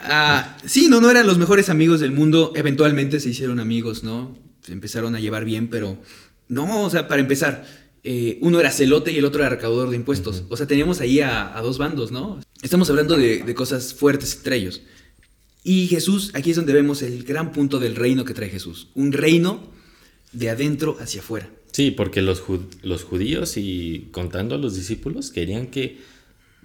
Ah, 0.00 0.56
sí, 0.64 0.88
no, 0.88 1.00
no 1.00 1.10
eran 1.10 1.26
los 1.26 1.38
mejores 1.38 1.68
amigos 1.68 2.00
del 2.00 2.12
mundo. 2.12 2.52
Eventualmente 2.56 3.20
se 3.20 3.30
hicieron 3.30 3.60
amigos, 3.60 4.02
¿no? 4.04 4.36
Se 4.62 4.72
empezaron 4.72 5.14
a 5.14 5.20
llevar 5.20 5.44
bien, 5.44 5.68
pero 5.68 5.98
no, 6.48 6.82
o 6.84 6.90
sea, 6.90 7.08
para 7.08 7.20
empezar, 7.20 7.66
eh, 8.04 8.38
uno 8.40 8.60
era 8.60 8.70
celote 8.70 9.12
y 9.12 9.18
el 9.18 9.24
otro 9.24 9.40
era 9.40 9.50
recaudador 9.50 9.90
de 9.90 9.96
impuestos. 9.96 10.44
O 10.48 10.56
sea, 10.56 10.66
teníamos 10.66 11.00
ahí 11.00 11.20
a, 11.20 11.56
a 11.56 11.62
dos 11.62 11.78
bandos, 11.78 12.12
¿no? 12.12 12.40
Estamos 12.62 12.88
hablando 12.90 13.16
de, 13.16 13.42
de 13.42 13.54
cosas 13.54 13.94
fuertes 13.94 14.36
entre 14.36 14.56
ellos. 14.56 14.82
Y 15.64 15.86
Jesús, 15.86 16.30
aquí 16.34 16.50
es 16.50 16.56
donde 16.56 16.72
vemos 16.72 17.02
el 17.02 17.22
gran 17.24 17.52
punto 17.52 17.78
del 17.78 17.94
reino 17.94 18.24
que 18.24 18.34
trae 18.34 18.48
Jesús. 18.48 18.88
Un 18.94 19.12
reino 19.12 19.60
de 20.32 20.50
adentro 20.50 20.96
hacia 21.00 21.20
afuera. 21.20 21.50
Sí, 21.72 21.90
porque 21.90 22.20
los, 22.20 22.42
los 22.82 23.04
judíos 23.04 23.56
y 23.56 24.08
contando 24.10 24.54
a 24.54 24.58
los 24.58 24.74
discípulos 24.74 25.30
querían 25.30 25.68
que 25.68 26.00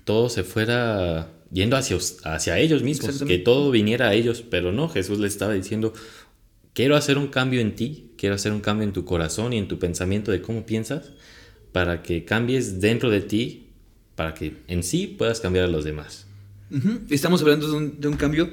todo 0.04 0.30
se 0.30 0.44
fuera 0.44 1.32
yendo 1.52 1.78
hacia, 1.78 1.98
hacia 2.24 2.60
ellos 2.60 2.84
mismos, 2.84 3.24
que 3.24 3.38
todo 3.38 3.72
viniera 3.72 4.10
a 4.10 4.14
ellos, 4.14 4.44
pero 4.50 4.74
no, 4.74 4.90
Jesús 4.90 5.20
les 5.20 5.32
estaba 5.32 5.54
diciendo, 5.54 5.94
quiero 6.78 6.96
hacer 6.96 7.18
un 7.18 7.26
cambio 7.28 7.60
en 7.60 7.74
ti, 7.74 8.12
quiero 8.20 8.36
hacer 8.36 8.52
un 8.52 8.60
cambio 8.62 8.86
en 8.88 8.94
tu 8.94 9.04
corazón 9.04 9.52
y 9.52 9.58
en 9.58 9.68
tu 9.68 9.80
pensamiento 9.80 10.32
de 10.32 10.44
cómo 10.44 10.64
piensas, 10.68 11.10
para 11.72 12.04
que 12.04 12.24
cambies 12.24 12.80
dentro 12.80 13.10
de 13.10 13.22
ti, 13.22 13.66
para 14.16 14.36
que 14.36 14.58
en 14.68 14.84
sí 14.84 15.08
puedas 15.18 15.40
cambiar 15.40 15.66
a 15.66 15.68
los 15.70 15.84
demás. 15.84 16.28
Estamos 17.10 17.42
hablando 17.42 17.68
de 17.68 17.76
un, 17.78 18.00
de 18.00 18.08
un 18.08 18.16
cambio, 18.16 18.52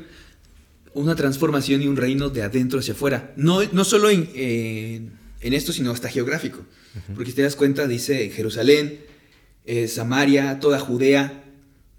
una 0.94 1.14
transformación 1.14 1.82
y 1.82 1.87
un 1.87 1.96
reino 1.98 2.30
de 2.30 2.40
adentro 2.42 2.78
hacia 2.78 2.94
afuera. 2.94 3.34
No, 3.37 3.62
no 3.72 3.84
solo 3.84 4.08
en, 4.08 4.30
eh, 4.34 5.02
en 5.42 5.52
esto, 5.52 5.72
sino 5.74 5.90
hasta 5.90 6.08
geográfico. 6.08 6.60
Porque 7.14 7.30
si 7.32 7.37
te 7.37 7.42
das 7.42 7.56
cuenta, 7.56 7.87
dice 7.87 8.30
Jerusalén, 8.30 9.00
eh, 9.66 9.87
Samaria, 9.87 10.60
toda 10.60 10.78
Judea. 10.80 11.44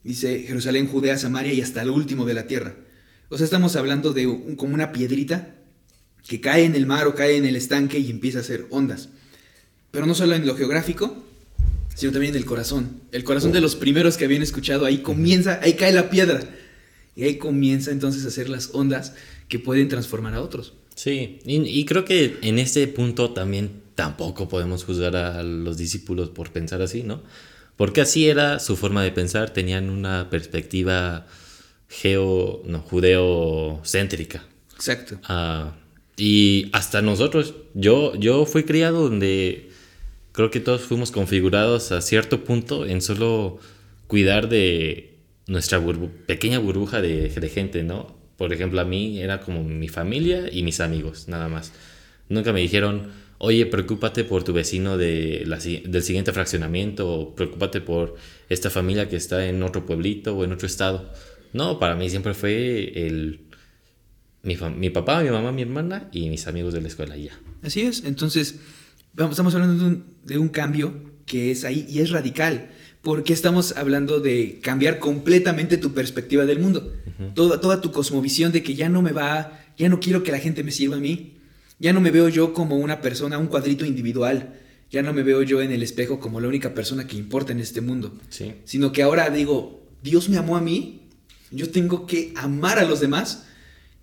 Dice 0.04 0.40
Jerusalén, 0.48 0.88
Judea, 0.88 1.18
Samaria 1.20 1.54
y 1.54 1.62
hasta 1.62 1.86
lo 1.86 1.94
último 1.94 2.26
de 2.26 2.34
la 2.34 2.48
tierra. 2.48 2.74
O 3.30 3.38
sea, 3.38 3.46
estamos 3.46 3.76
hablando 3.76 4.12
de 4.14 4.26
un- 4.26 4.56
como 4.56 4.74
una 4.74 4.92
piedrita 4.92 5.55
que 6.28 6.42
cae 6.42 6.66
en 6.66 6.76
el 6.76 6.86
mar 6.86 7.08
o 7.08 7.16
cae 7.16 7.38
en 7.38 7.46
el 7.46 7.56
estanque 7.56 8.00
y 8.00 8.10
empieza 8.10 8.40
a 8.40 8.42
hacer 8.42 8.66
ondas. 8.70 9.10
Pero 9.92 10.06
no 10.06 10.16
solo 10.16 10.36
en 10.36 10.46
lo 10.46 10.56
geográfico, 10.56 11.24
sino 11.96 12.12
también 12.12 12.34
en 12.34 12.38
el 12.38 12.46
corazón. 12.46 13.02
El 13.12 13.24
corazón 13.24 13.52
de 13.52 13.62
los 13.62 13.76
primeros 13.76 14.18
que 14.18 14.26
habían 14.26 14.42
escuchado, 14.42 14.86
ahí 14.86 15.00
comienza, 15.00 15.60
ahí 15.64 15.74
cae 15.74 15.94
la 15.94 16.10
piedra. 16.10 16.42
Y 17.16 17.24
ahí 17.24 17.38
comienza 17.38 17.92
entonces 17.92 18.26
a 18.26 18.28
hacer 18.28 18.50
las 18.50 18.72
ondas 18.74 19.14
que 19.48 19.60
pueden 19.60 19.88
transformar 19.88 20.34
a 20.34 20.42
otros. 20.42 20.74
Sí, 20.96 21.40
y, 21.46 21.62
y 21.62 21.86
creo 21.86 22.04
que 22.04 22.38
en 22.42 22.60
este 22.60 22.88
punto 22.88 23.32
también 23.32 23.84
tampoco 23.96 24.50
podemos 24.50 24.84
juzgar 24.84 25.16
a 25.16 25.44
los 25.44 25.78
discípulos 25.78 26.30
por 26.30 26.52
pensar 26.52 26.82
así, 26.82 27.04
¿no? 27.04 27.24
Porque 27.78 28.02
así 28.02 28.28
era 28.28 28.60
su 28.60 28.76
forma 28.76 29.04
de 29.04 29.12
pensar, 29.12 29.52
tenían 29.52 29.90
una 29.90 30.30
perspectiva 30.30 31.28
geo, 31.90 32.62
no, 32.66 32.80
judeocéntrica. 32.80 34.46
Exacto. 34.76 35.20
Ah, 35.24 35.76
y 36.18 36.70
hasta 36.72 37.02
nosotros, 37.02 37.56
yo, 37.74 38.16
yo 38.16 38.46
fui 38.46 38.64
criado 38.64 39.04
donde 39.04 39.70
creo 40.32 40.52
que 40.52 40.60
todos 40.60 40.82
fuimos 40.82 41.12
configurados 41.12 41.92
a 41.92 42.02
cierto 42.02 42.44
punto 42.44 42.86
en 42.86 43.02
solo 43.02 43.60
cuidar 44.08 44.50
de, 44.50 45.16
nuestra 45.48 45.82
pequeña 46.26 46.60
burbuja 46.60 47.02
de, 47.02 47.30
de, 47.30 47.50
gente, 47.50 47.84
¿no? 47.84 48.16
Por 48.38 48.52
ejemplo, 48.52 48.82
a 48.82 48.86
mí 48.86 49.20
era 49.20 49.42
como 49.42 49.64
mi 49.64 49.88
familia 49.88 50.46
y 50.52 50.64
mis 50.64 50.80
amigos, 50.80 51.28
nada 51.28 51.48
más. 51.48 51.72
Nunca 52.30 52.52
me 52.52 52.62
dijeron, 52.62 53.12
oye, 53.38 53.66
preocúpate 53.66 54.24
por 54.24 54.44
tu 54.44 54.54
vecino 54.54 54.98
de 54.98 55.44
la, 55.46 55.58
del 55.58 56.04
siguiente 56.04 56.34
fraccionamiento 56.34 57.10
o 57.10 57.36
preocúpate 57.36 57.80
por 57.82 58.16
esta 58.50 58.70
familia 58.70 59.08
que 59.08 59.16
está 59.16 59.48
en 59.48 59.62
otro 59.64 59.86
pueblito 59.86 60.36
o 60.36 60.44
en 60.44 60.52
otro 60.52 60.68
estado. 60.68 61.12
No, 61.54 61.80
para 61.80 61.96
mí 61.96 62.10
siempre 62.10 62.34
fue 62.34 63.08
el, 63.08 63.45
mi, 64.46 64.58
mi 64.78 64.90
papá, 64.90 65.22
mi 65.22 65.30
mamá, 65.30 65.52
mi 65.52 65.64
hermana 65.64 66.08
y 66.12 66.30
mis 66.30 66.48
amigos 66.48 66.74
de 66.74 66.82
la 66.82 66.88
escuela 66.88 67.18
ya. 67.18 67.38
Así 67.62 67.82
es, 67.82 68.04
entonces 68.06 68.56
estamos 69.18 69.56
hablando 69.56 69.84
de 69.84 69.86
un, 69.86 70.06
de 70.24 70.38
un 70.38 70.50
cambio 70.50 70.94
que 71.26 71.52
es 71.52 71.66
ahí 71.66 71.86
y 71.90 72.00
es 72.00 72.12
radical 72.12 72.70
porque 73.02 73.34
estamos 73.34 73.78
hablando 73.78 74.20
de 74.20 74.60
cambiar 74.64 74.98
completamente 74.98 75.78
tu 75.78 75.94
perspectiva 75.94 76.46
del 76.46 76.60
mundo, 76.60 76.92
toda, 77.36 77.62
toda 77.62 77.80
tu 77.80 77.92
cosmovisión 77.92 78.52
de 78.52 78.64
que 78.64 78.74
ya 78.74 78.90
no 78.90 79.04
me 79.04 79.12
va, 79.12 79.64
ya 79.78 79.90
no 79.90 80.00
quiero 80.00 80.24
que 80.24 80.32
la 80.32 80.40
gente 80.40 80.64
me 80.64 80.72
sirva 80.72 80.96
a 80.96 81.00
mí, 81.00 81.38
ya 81.78 81.94
no 81.94 82.02
me 82.02 82.10
veo 82.10 82.30
yo 82.30 82.52
como 82.52 82.78
una 82.78 83.02
persona, 83.02 83.38
un 83.38 83.46
cuadrito 83.46 83.86
individual, 83.86 84.56
ya 84.90 85.04
no 85.04 85.14
me 85.14 85.22
veo 85.22 85.44
yo 85.44 85.62
en 85.62 85.72
el 85.72 85.84
espejo 85.84 86.20
como 86.20 86.42
la 86.42 86.48
única 86.48 86.74
persona 86.74 87.06
que 87.06 87.16
importa 87.16 87.52
en 87.52 87.60
este 87.60 87.80
mundo, 87.80 88.18
sino 88.64 88.92
que 88.92 89.04
ahora 89.04 89.30
digo, 89.30 89.88
Dios 90.02 90.28
me 90.28 90.38
amó 90.38 90.58
a 90.58 90.62
mí, 90.62 91.10
yo 91.52 91.70
tengo 91.70 92.08
que 92.08 92.34
amar 92.36 92.80
a 92.80 92.86
los 92.86 93.02
demás, 93.02 93.46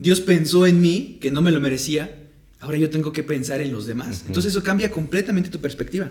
Dios 0.03 0.21
pensó 0.21 0.67
en 0.67 0.81
mí, 0.81 1.19
que 1.21 1.31
no 1.31 1.43
me 1.43 1.53
lo 1.53 1.61
merecía, 1.61 2.13
ahora 2.59 2.77
yo 2.77 2.91
tengo 2.91 3.13
que 3.13 3.23
pensar 3.23 3.61
en 3.61 3.73
los 3.73 3.87
demás. 3.87 4.25
Entonces 4.27 4.51
eso 4.51 4.65
cambia 4.65 4.91
completamente 4.91 5.49
tu 5.49 5.61
perspectiva. 5.61 6.11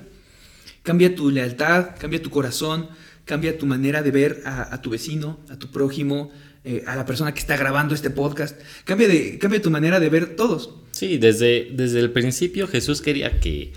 Cambia 0.82 1.14
tu 1.14 1.30
lealtad, 1.30 1.98
cambia 2.00 2.22
tu 2.22 2.30
corazón, 2.30 2.88
cambia 3.26 3.58
tu 3.58 3.66
manera 3.66 4.02
de 4.02 4.12
ver 4.12 4.44
a, 4.46 4.82
tu 4.82 4.92
vecino, 4.92 5.42
a 5.50 5.60
tu 5.60 5.72
prójimo, 5.72 6.32
eh, 6.64 6.86
a 6.88 6.96
la 6.96 7.06
persona 7.06 7.34
que 7.34 7.42
está 7.42 7.58
grabando 7.58 7.94
este 7.94 8.10
podcast. 8.10 8.58
Cambia, 8.86 9.10
de, 9.10 9.38
cambia 9.38 9.62
tu 9.62 9.70
manera 9.70 10.00
de 10.00 10.08
ver 10.08 10.38
todos. 10.38 10.74
Sí, 10.92 11.18
desde, 11.18 11.72
desde 11.74 12.00
el 12.00 12.12
principio 12.12 12.70
Jesús 12.70 13.02
quería 13.02 13.42
que 13.42 13.74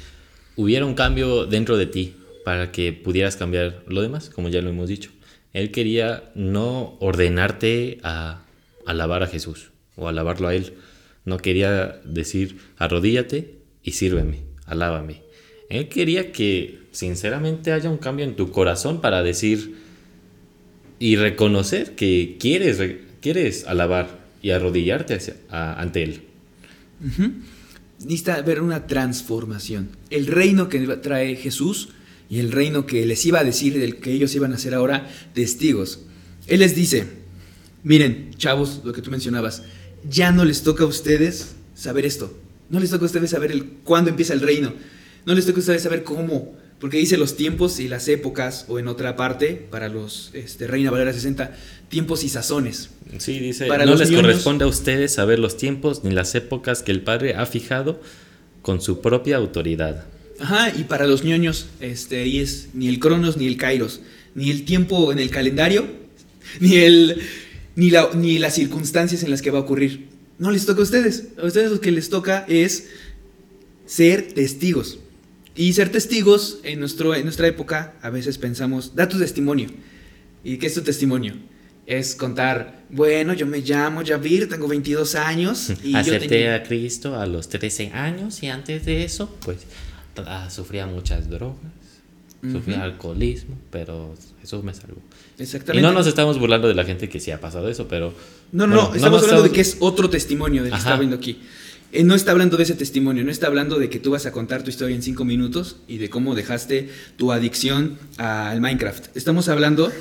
hubiera 0.55 0.87
un 0.87 0.95
cambio 0.95 1.45
dentro 1.47 1.77
de 1.77 1.87
ti 1.87 2.15
para 2.45 2.71
que 2.71 2.93
pudieras 2.93 3.35
cambiar 3.35 3.83
lo 3.89 4.01
demás, 4.01 4.31
como 4.31 4.49
ya 4.49 4.63
lo 4.63 4.71
hemos 4.71 4.89
dicho. 4.89 5.11
Él 5.53 5.73
quería 5.73 6.31
no 6.37 6.97
ordenarte 7.01 7.99
a 8.05 8.45
alabar 8.87 9.25
a 9.25 9.27
Jesús 9.27 9.74
o 9.97 10.09
alabarlo 10.09 10.49
a 10.49 10.55
Él. 10.55 10.75
No 11.25 11.39
quería 11.39 12.01
decir 12.05 12.59
arrodíllate 12.77 13.59
y 13.83 13.93
sírveme, 13.93 14.41
alábame. 14.67 15.23
Él 15.71 15.89
quería 15.89 16.33
que 16.33 16.81
sinceramente 16.93 17.73
haya 17.73 17.91
un 17.91 17.99
cambio 17.99 18.25
en 18.25 18.37
tu 18.37 18.51
corazón 18.51 19.01
para 19.01 19.23
decir 19.23 19.77
y 20.99 21.17
reconocer 21.17 21.95
que 21.95 22.37
quieres, 22.39 22.81
quieres 23.21 23.67
alabar 23.67 24.25
y 24.43 24.51
arrodillarte 24.51 25.19
ante 25.49 26.03
Él. 26.03 26.23
Necesita 27.99 28.41
ver 28.43 28.61
una 28.61 28.87
transformación. 28.87 29.89
El 30.11 30.27
reino 30.27 30.69
que 30.69 30.81
trae 30.99 31.37
Jesús 31.37 31.89
y 32.29 32.39
el 32.39 32.53
reino 32.53 32.87
que 32.87 33.05
les 33.07 33.25
iba 33.27 33.41
a 33.41 33.45
decir, 33.45 33.79
del 33.79 33.97
que 33.97 34.13
ellos 34.13 34.35
iban 34.35 34.53
a 34.53 34.59
ser 34.59 34.75
ahora 34.75 35.09
testigos. 35.35 36.05
Él 36.47 36.61
les 36.61 36.75
dice, 36.75 37.07
miren, 37.83 38.31
chavos, 38.37 38.83
lo 38.85 38.93
que 38.93 39.03
tú 39.03 39.11
mencionabas, 39.11 39.63
ya 40.09 40.33
no 40.33 40.45
les 40.45 40.63
toca 40.63 40.85
a 40.85 40.87
ustedes 40.87 41.55
saber 41.75 42.07
esto. 42.07 42.37
No 42.71 42.81
les 42.81 42.91
toca 42.91 43.05
a 43.05 43.07
ustedes 43.07 43.31
saber 43.31 43.51
el, 43.53 43.67
cuándo 43.85 44.11
empieza 44.11 44.33
el 44.33 44.41
reino. 44.41 44.73
No 45.27 45.35
les 45.35 45.47
toca 45.47 45.59
a 45.59 45.61
ustedes 45.61 45.83
saber 45.83 46.03
cómo. 46.03 46.57
Porque 46.81 46.99
dice 46.99 47.17
los 47.17 47.37
tiempos 47.37 47.81
y 47.81 47.89
las 47.89 48.09
épocas, 48.09 48.67
o 48.69 48.79
en 48.79 48.89
otra 48.89 49.17
parte, 49.17 49.67
para 49.71 49.89
los 49.89 50.31
este, 50.35 50.67
Reina 50.67 50.91
Valera 50.91 51.13
60, 51.13 51.57
tiempos 51.89 52.25
y 52.25 52.29
sazones. 52.29 52.91
Sí, 53.19 53.39
dice, 53.39 53.67
para 53.67 53.87
no 53.87 53.95
les 53.95 54.11
corresponde 54.11 54.65
a 54.65 54.67
ustedes 54.67 55.15
saber 55.15 55.39
los 55.39 55.57
tiempos 55.57 56.05
ni 56.05 56.11
las 56.11 56.35
épocas 56.35 56.83
que 56.83 56.93
el 56.93 57.01
Padre 57.01 57.37
ha 57.37 57.47
fijado 57.47 58.01
con 58.61 58.81
su 58.81 59.01
propia 59.01 59.37
autoridad. 59.37 60.05
Ajá, 60.41 60.73
y 60.77 60.85
para 60.85 61.07
los 61.07 61.23
ñoños, 61.23 61.67
este, 61.81 62.27
y 62.27 62.41
es 62.41 62.69
ni 62.75 62.89
el 62.89 62.99
Cronos 62.99 63.37
ni 63.37 63.47
el 63.47 63.57
Kairos, 63.57 64.01
ni 64.35 64.51
el 64.51 64.65
tiempo 64.65 65.13
en 65.13 65.21
el 65.21 65.31
calendario, 65.31 65.87
ni 66.61 66.77
el 66.77 67.23
ni, 67.77 67.91
la, 67.91 68.11
ni 68.15 68.39
las 68.39 68.55
circunstancias 68.55 69.23
en 69.23 69.31
las 69.31 69.43
que 69.43 69.51
va 69.51 69.59
a 69.59 69.63
ocurrir. 69.63 70.09
No 70.39 70.51
les 70.51 70.67
toca 70.67 70.81
a 70.81 70.85
ustedes. 70.85 71.29
A 71.41 71.47
ustedes 71.47 71.71
lo 71.71 71.81
que 71.81 71.91
les 71.91 72.09
toca 72.11 72.45
es 72.49 72.89
ser 73.87 74.33
testigos. 74.33 74.99
Y 75.57 75.73
ser 75.73 75.91
testigos 75.91 76.59
en, 76.65 76.81
nuestro, 76.81 77.15
en 77.15 77.25
nuestra 77.25 77.47
época, 77.47 77.95
a 78.03 78.11
veces 78.11 78.39
pensamos, 78.39 78.95
da 78.97 79.09
tu 79.09 79.19
testimonio. 79.19 79.69
¿Y 80.43 80.59
qué 80.59 80.67
es 80.67 80.75
tu 80.75 80.83
testimonio? 80.83 81.35
Es 81.87 82.17
contar, 82.17 82.83
bueno, 82.91 83.35
yo 83.35 83.47
me 83.47 83.59
llamo 83.59 84.03
Javir, 84.05 84.49
tengo 84.49 84.67
22 84.67 85.15
años. 85.15 85.73
Y 85.85 85.95
Acepté 85.95 86.51
a 86.51 86.63
Cristo 86.65 87.19
a 87.19 87.27
los 87.27 87.49
13 87.49 87.93
años 87.93 88.43
y 88.43 88.49
antes 88.49 88.85
de 88.85 89.05
eso, 89.05 89.37
pues 89.45 89.59
ah, 90.27 90.49
sufría 90.51 90.87
muchas 90.87 91.29
drogas, 91.31 91.73
sufría 92.53 92.83
alcoholismo, 92.83 93.57
pero 93.71 94.15
Jesús 94.41 94.63
me 94.63 94.75
salvó. 94.75 95.01
Exactamente. 95.39 95.79
Y 95.79 95.83
no 95.83 95.93
nos 95.93 96.07
estamos 96.07 96.39
burlando 96.39 96.69
de 96.69 96.75
la 96.75 96.85
gente 96.85 97.09
que 97.09 97.21
sí 97.21 97.31
ha 97.31 97.41
pasado 97.41 97.69
eso, 97.69 97.89
pero... 97.89 98.15
No, 98.53 98.67
no, 98.67 98.75
no, 98.75 98.95
estamos 98.95 99.23
hablando 99.23 99.43
de 99.43 99.51
que 99.51 99.61
es 99.61 99.77
otro 99.81 100.11
testimonio 100.11 100.63
del 100.63 100.73
que 100.73 100.79
está 100.79 100.97
viendo 100.97 101.17
aquí. 101.17 101.39
Eh, 101.95 102.03
no 102.03 102.17
está 102.17 102.33
hablando 102.33 102.57
de 102.57 102.65
ese 102.65 102.75
testimonio, 102.75 103.23
no 103.23 103.31
está 103.31 103.47
hablando 103.47 103.79
de 103.79 103.89
que 103.89 104.01
tú 104.01 104.11
vas 104.11 104.27
a 104.27 104.33
contar 104.33 104.65
tu 104.65 104.71
historia 104.71 104.97
en 104.97 105.03
cinco 105.03 105.25
minutos 105.25 105.77
y 105.87 105.99
de 105.99 106.11
cómo 106.11 106.35
dejaste 106.35 106.89
tu 107.17 107.31
adicción 107.31 107.97
al 108.17 108.61
Minecraft. 108.61 109.17
Estamos 109.17 109.49
hablando 109.49 109.93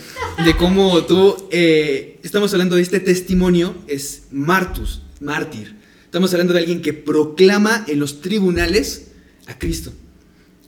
de 0.44 0.58
cómo 0.58 1.04
tú, 1.04 1.48
eh, 1.52 2.20
estamos 2.24 2.52
hablando 2.54 2.78
de 2.78 2.82
este 2.82 3.00
testimonio, 3.00 3.76
es 3.88 4.24
martus, 4.32 5.04
mártir. 5.20 5.76
Estamos 6.06 6.34
hablando 6.34 6.54
de 6.54 6.60
alguien 6.60 6.82
que 6.82 6.94
proclama 6.94 7.86
en 7.88 8.00
los 8.00 8.22
tribunales 8.22 9.12
a 9.46 9.60
Cristo, 9.60 9.94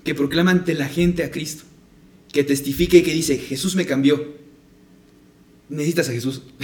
que 0.06 0.15
proclama 0.15 0.52
ante 0.52 0.76
la 0.76 0.88
gente 0.88 1.24
a 1.24 1.32
Cristo, 1.32 1.63
que 2.32 2.46
testifica 2.46 2.96
y 2.96 3.02
que 3.02 3.12
dice, 3.12 3.38
Jesús 3.38 3.76
me 3.76 3.86
cambió. 3.86 4.36
Necesitas 5.68 6.08
a 6.10 6.12
Jesús, 6.13 6.44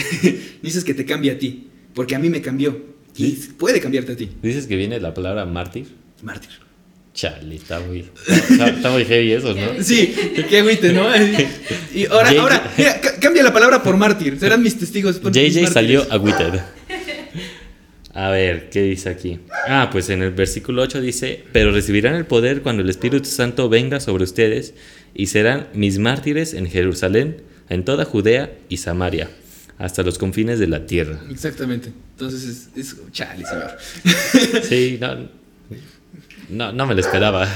necesitas 0.62 0.84
que 0.86 0.94
te 0.94 1.06
cambie 1.06 1.32
a 1.32 1.40
ti, 1.40 1.68
porque 1.94 2.16
a 2.16 2.20
mí 2.20 2.30
me 2.30 2.40
cambió. 2.40 2.80
Y 3.18 3.32
puede 3.58 3.82
cambiarte 3.82 4.14
a 4.14 4.16
ti. 4.16 4.30
¿Dices 4.42 4.68
que 4.68 4.78
viene 4.78 5.00
la 5.00 5.14
palabra 5.14 5.46
mártir? 5.46 5.88
Mártir. 6.22 6.52
Chale, 7.14 7.56
está 7.56 7.80
muy, 7.82 8.06
está, 8.30 8.90
muy 8.92 9.04
heavy 9.04 9.34
eso, 9.34 9.54
¿no? 9.54 9.84
Sí, 9.84 10.14
qué 10.48 10.60
agüite, 10.60 10.94
¿no? 10.94 11.10
Y 11.94 12.06
ahora, 12.06 12.30
ahora, 12.40 12.74
mira, 12.78 13.02
cambia 13.20 13.44
la 13.44 13.52
palabra 13.52 13.84
por 13.84 13.98
mártir. 13.98 14.40
Serán 14.40 14.64
mis 14.64 14.78
testigos. 14.78 15.20
JJ 15.20 15.68
salió 15.68 16.08
agüited. 16.10 16.62
A 18.14 18.30
ver, 18.30 18.70
¿qué 18.70 18.82
dice 18.84 19.10
aquí? 19.10 19.40
Ah, 19.68 19.90
pues 19.92 20.10
en 20.10 20.22
el 20.22 20.32
versículo 20.32 20.82
8 20.82 21.00
dice, 21.02 21.46
pero 21.54 21.72
recibirán 21.72 22.16
el 22.16 22.26
poder 22.26 22.62
cuando 22.62 22.82
el 22.82 22.90
Espíritu 22.90 23.26
Santo 23.26 23.70
venga 23.70 24.00
sobre 24.00 24.26
ustedes 24.26 24.74
y 25.14 25.28
serán 25.28 25.68
mis 25.74 25.98
mártires 25.98 26.54
en 26.54 26.68
Jerusalén, 26.68 27.42
en 27.70 27.86
toda 27.86 28.04
Judea 28.06 28.52
y 28.68 28.78
Samaria 28.78 29.30
hasta 29.82 30.04
los 30.04 30.20
confines 30.20 30.60
de 30.60 30.68
la 30.68 30.86
tierra. 30.86 31.20
Exactamente. 31.32 31.92
Entonces 32.12 32.70
es, 32.76 32.96
chale, 33.12 33.44
señor. 33.46 33.78
Sí, 34.70 35.00
no, 36.50 36.72
no, 36.72 36.86
me 36.86 36.94
lo 36.94 37.02
esperaba. 37.02 37.52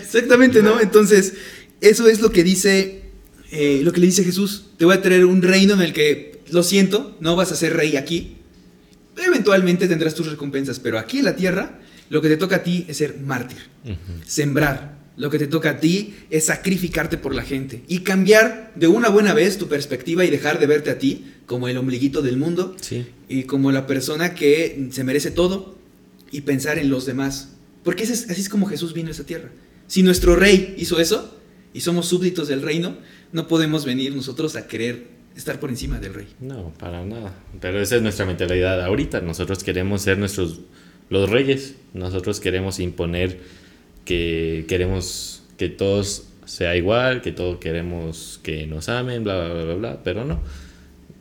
Exactamente, 0.00 0.62
¿no? 0.62 0.80
Entonces, 0.80 1.34
eso 1.82 2.08
es 2.08 2.20
lo 2.20 2.30
que 2.30 2.44
dice, 2.44 3.02
eh, 3.50 3.82
lo 3.84 3.92
que 3.92 4.00
le 4.00 4.06
dice 4.06 4.24
Jesús. 4.24 4.66
Te 4.78 4.86
voy 4.86 4.94
a 4.94 5.02
traer 5.02 5.26
un 5.26 5.42
reino 5.42 5.74
en 5.74 5.82
el 5.82 5.92
que, 5.92 6.40
lo 6.50 6.62
siento, 6.62 7.16
no 7.20 7.36
vas 7.36 7.52
a 7.52 7.56
ser 7.56 7.76
rey 7.76 7.96
aquí. 7.96 8.38
Eventualmente 9.24 9.86
tendrás 9.86 10.14
tus 10.14 10.30
recompensas, 10.30 10.80
pero 10.80 10.98
aquí 10.98 11.18
en 11.18 11.26
la 11.26 11.36
tierra, 11.36 11.78
lo 12.08 12.22
que 12.22 12.28
te 12.28 12.36
toca 12.36 12.56
a 12.56 12.62
ti 12.62 12.84
es 12.88 12.96
ser 12.96 13.18
mártir, 13.18 13.58
sembrar, 14.26 14.98
lo 15.16 15.28
que 15.28 15.38
te 15.38 15.46
toca 15.46 15.70
a 15.70 15.80
ti 15.80 16.14
es 16.30 16.46
sacrificarte 16.46 17.18
por 17.18 17.34
la 17.34 17.42
gente 17.42 17.82
y 17.88 17.98
cambiar 17.98 18.72
de 18.74 18.86
una 18.86 19.10
buena 19.10 19.34
vez 19.34 19.58
tu 19.58 19.68
perspectiva 19.68 20.24
y 20.24 20.30
dejar 20.30 20.58
de 20.58 20.66
verte 20.66 20.90
a 20.90 20.98
ti 20.98 21.26
como 21.44 21.68
el 21.68 21.76
ombliguito 21.76 22.22
del 22.22 22.38
mundo 22.38 22.74
y 23.28 23.42
como 23.42 23.70
la 23.70 23.86
persona 23.86 24.34
que 24.34 24.88
se 24.90 25.04
merece 25.04 25.30
todo 25.30 25.76
y 26.30 26.40
pensar 26.42 26.78
en 26.78 26.88
los 26.88 27.04
demás. 27.04 27.50
Porque 27.84 28.04
así 28.04 28.12
es, 28.12 28.48
como 28.48 28.66
Jesús 28.66 28.94
vino 28.94 29.08
a 29.08 29.10
esta 29.10 29.24
tierra. 29.24 29.50
Si 29.86 30.02
nuestro 30.02 30.36
rey 30.36 30.74
hizo 30.78 30.98
eso 31.00 31.38
y 31.74 31.82
somos 31.82 32.06
súbditos 32.06 32.48
del 32.48 32.62
reino, 32.62 32.96
no 33.32 33.46
podemos 33.46 33.84
venir 33.84 34.14
nosotros 34.14 34.56
a 34.56 34.66
querer 34.66 35.06
estar 35.36 35.60
por 35.60 35.70
encima 35.70 35.98
del 35.98 36.14
rey. 36.14 36.28
No, 36.40 36.72
para 36.78 37.04
nada. 37.04 37.34
Pero 37.60 37.80
esa 37.80 37.96
es 37.96 38.02
nuestra 38.02 38.26
mentalidad 38.26 38.82
ahorita. 38.82 39.20
Nosotros 39.20 39.62
queremos 39.64 40.02
ser 40.02 40.18
nuestros 40.18 40.60
los 41.08 41.28
reyes. 41.28 41.76
Nosotros 41.92 42.40
queremos 42.40 42.80
imponer 42.80 43.38
que 44.04 44.64
queremos 44.68 45.42
que 45.56 45.68
todos 45.68 46.28
sea 46.46 46.76
igual, 46.76 47.20
que 47.20 47.32
todos 47.32 47.58
queremos 47.58 48.40
que 48.42 48.66
nos 48.66 48.88
amen, 48.88 49.22
bla, 49.22 49.48
bla, 49.48 49.64
bla, 49.64 49.74
bla, 49.74 50.02
pero 50.02 50.24
no. 50.24 50.40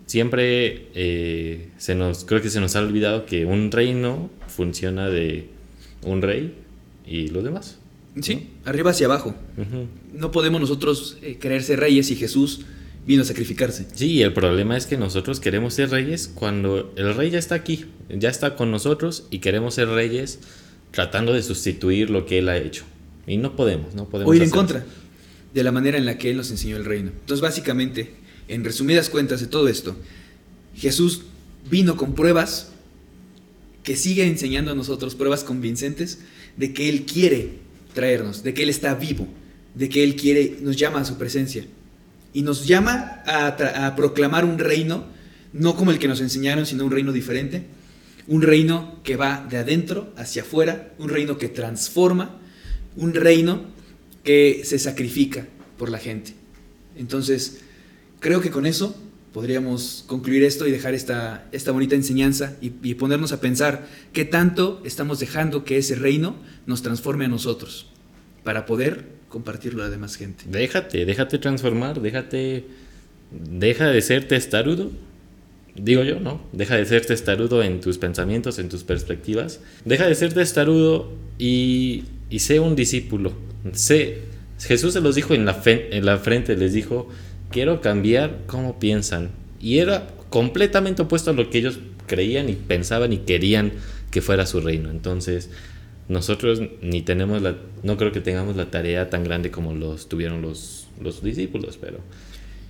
Siempre 0.06 0.88
eh, 0.95 1.69
se 1.78 1.93
nos, 1.93 2.26
creo 2.26 2.41
que 2.41 2.50
se 2.50 2.60
nos 2.60 2.76
ha 2.76 2.80
olvidado 2.80 3.26
que 3.26 3.45
un 3.45 3.72
reino 3.72 4.32
funciona 4.48 5.08
de 5.10 5.50
un 6.04 6.22
rey 6.22 6.56
y 7.06 7.28
los 7.28 7.43
demás. 7.43 7.78
Sí, 8.22 8.50
arriba 8.65 8.91
hacia 8.91 9.06
abajo. 9.06 9.36
No 10.13 10.32
podemos 10.32 10.60
nosotros 10.60 11.17
eh, 11.22 11.38
creer 11.39 11.62
ser 11.62 11.80
reyes 11.80 12.10
y 12.10 12.15
Jesús 12.15 12.65
vino 13.10 13.24
a 13.24 13.26
sacrificarse. 13.26 13.88
Sí, 13.95 14.22
el 14.22 14.34
problema 14.34 14.78
es 14.78 14.86
que 14.86 14.95
nosotros 14.95 15.39
queremos 15.39 15.74
ser 15.74 15.89
reyes 15.89 16.30
cuando 16.32 16.93
el 16.95 17.15
rey 17.15 17.32
ya 17.32 17.39
está 17.39 17.56
aquí, 17.56 17.88
ya 18.08 18.30
está 18.30 18.56
con 18.56 18.69
nosotros 18.69 19.26
y 19.32 19.39
queremos 19.39 19.74
ser 19.74 19.88
reyes 19.88 20.38
tratando 20.91 21.34
de 21.34 21.41
sustituir 21.41 22.12
lo 22.12 22.28
que 22.28 22.38
él 22.38 22.50
ha 22.50 22.58
hecho. 22.58 22.84
Y 23.26 23.38
no 23.38 23.56
podemos, 23.56 23.95
no 23.95 24.08
podemos. 24.08 24.32
O 24.32 24.36
ir 24.36 24.43
en 24.43 24.52
contra 24.52 24.86
de 25.56 25.63
la 25.63 25.72
manera 25.72 25.98
en 25.98 26.06
la 26.06 26.19
que 26.19 26.30
él 26.30 26.38
nos 26.38 26.52
enseñó 26.52 26.78
el 26.78 26.86
reino. 26.86 27.10
Entonces, 27.10 27.41
básicamente, 27.41 28.13
en 28.48 28.63
resumidas 28.63 29.10
cuentas 29.10 29.41
de 29.41 29.48
todo 29.48 29.69
esto, 29.69 29.95
Jesús 30.76 31.24
vino 31.67 31.98
con 31.98 32.13
pruebas 32.13 32.74
que 33.82 33.95
sigue 33.95 34.28
enseñando 34.28 34.69
a 34.69 34.76
nosotros, 34.76 35.15
pruebas 35.15 35.43
convincentes 35.43 36.19
de 36.58 36.74
que 36.74 36.89
Él 36.89 37.08
quiere 37.08 37.54
traernos, 37.95 38.43
de 38.43 38.54
que 38.54 38.62
Él 38.62 38.69
está 38.69 38.93
vivo, 38.93 39.28
de 39.74 39.89
que 39.89 40.04
Él 40.04 40.15
quiere, 40.15 40.58
nos 40.62 40.76
llama 40.76 41.00
a 41.00 41.06
su 41.06 41.17
presencia. 41.17 41.65
Y 42.34 42.44
nos 42.44 42.68
llama 42.68 43.24
a, 43.26 43.96
proclamar 43.96 44.46
un 44.46 44.60
reino, 44.60 45.06
no 45.54 45.76
como 45.76 45.92
el 45.92 46.00
que 46.00 46.08
nos 46.08 46.22
enseñaron, 46.22 46.65
sino 46.65 46.86
un 46.86 46.92
reino 46.92 47.12
diferente. 47.12 47.65
Un 48.28 48.42
reino 48.42 49.00
que 49.04 49.15
va 49.15 49.46
de 49.50 49.58
adentro 49.58 50.13
hacia 50.15 50.44
afuera, 50.44 50.94
un 51.00 51.10
reino 51.10 51.38
que 51.38 51.50
transforma, 51.50 52.38
un 52.96 53.13
reino 53.13 53.63
que 54.24 54.62
se 54.63 54.78
sacrifica 54.78 55.48
por 55.78 55.89
la 55.89 55.98
gente. 55.98 56.34
Entonces, 56.96 57.62
creo 58.20 58.42
que 58.42 58.52
con 58.52 58.65
eso 58.65 58.96
podríamos 59.34 60.04
concluir 60.08 60.44
esto 60.44 60.68
y 60.68 60.72
dejar 60.72 60.94
esta, 60.94 61.48
esta 61.52 61.72
bonita 61.72 61.96
enseñanza 61.96 62.56
y, 62.62 62.74
y 62.84 62.96
ponernos 62.96 63.32
a 63.32 63.42
pensar 63.42 63.88
qué 64.13 64.26
tanto 64.26 64.82
estamos 64.86 65.20
dejando 65.20 65.63
que 65.63 65.78
ese 65.78 65.96
reino 65.96 66.36
nos 66.65 66.82
transforme 66.82 67.26
a 67.26 67.30
nosotros 67.30 67.88
para 68.44 68.65
poder 68.65 69.19
compartirlo 69.30 69.84
a 69.84 69.86
la 69.86 69.92
demás 69.92 70.15
gente. 70.15 70.44
Déjate, 70.48 71.06
déjate 71.06 71.38
transformar, 71.38 72.02
déjate. 72.02 72.65
Deja 73.32 73.88
de 73.88 74.02
ser 74.02 74.28
testarudo. 74.28 74.92
Digo 75.76 76.04
yo, 76.04 76.20
¿no? 76.20 76.42
Deja 76.52 76.76
de 76.76 76.86
ser 76.86 77.06
testarudo 77.06 77.63
en 77.63 77.80
tus 77.80 78.00
pensamientos, 78.00 78.60
en 78.60 78.70
tus 78.70 78.84
perspectivas. 78.84 79.62
Deja 79.86 80.08
de 80.08 80.15
ser 80.15 80.34
testarudo 80.34 81.13
y, 81.38 82.06
y 82.30 82.39
sé 82.39 82.60
un 82.60 82.76
discípulo. 82.76 83.34
Sé, 83.74 84.22
Jesús 84.60 84.94
se 84.94 85.02
los 85.02 85.15
dijo 85.15 85.34
en 85.34 85.46
la, 85.46 85.62
en 85.65 86.06
la 86.06 86.18
frente, 86.18 86.58
les 86.58 86.74
dijo, 86.74 87.08
quiero 87.52 87.82
cambiar 87.82 88.39
cómo 88.48 88.80
piensan. 88.80 89.30
Y 89.62 89.78
era 89.78 90.08
completamente 90.30 91.04
opuesto 91.04 91.32
a 91.32 91.34
lo 91.34 91.50
que 91.50 91.60
ellos 91.60 91.80
creían 92.08 92.50
y 92.50 92.54
pensaban 92.54 93.13
y 93.13 93.20
querían 93.20 93.72
que 94.12 94.22
fuera 94.22 94.46
su 94.46 94.60
reino. 94.60 94.89
Entonces, 94.89 95.50
nosotros 96.10 96.62
ni 96.82 97.02
tenemos 97.02 97.41
la, 97.41 97.56
no 97.84 97.95
creo 97.98 98.12
que 98.12 98.19
tengamos 98.19 98.56
la 98.58 98.69
tarea 98.69 99.10
tan 99.10 99.24
grande 99.24 99.50
como 99.52 99.74
los 99.74 100.10
tuvieron 100.10 100.41
los, 100.41 100.88
los 101.02 101.24
discípulos, 101.24 101.78
pero 101.80 102.00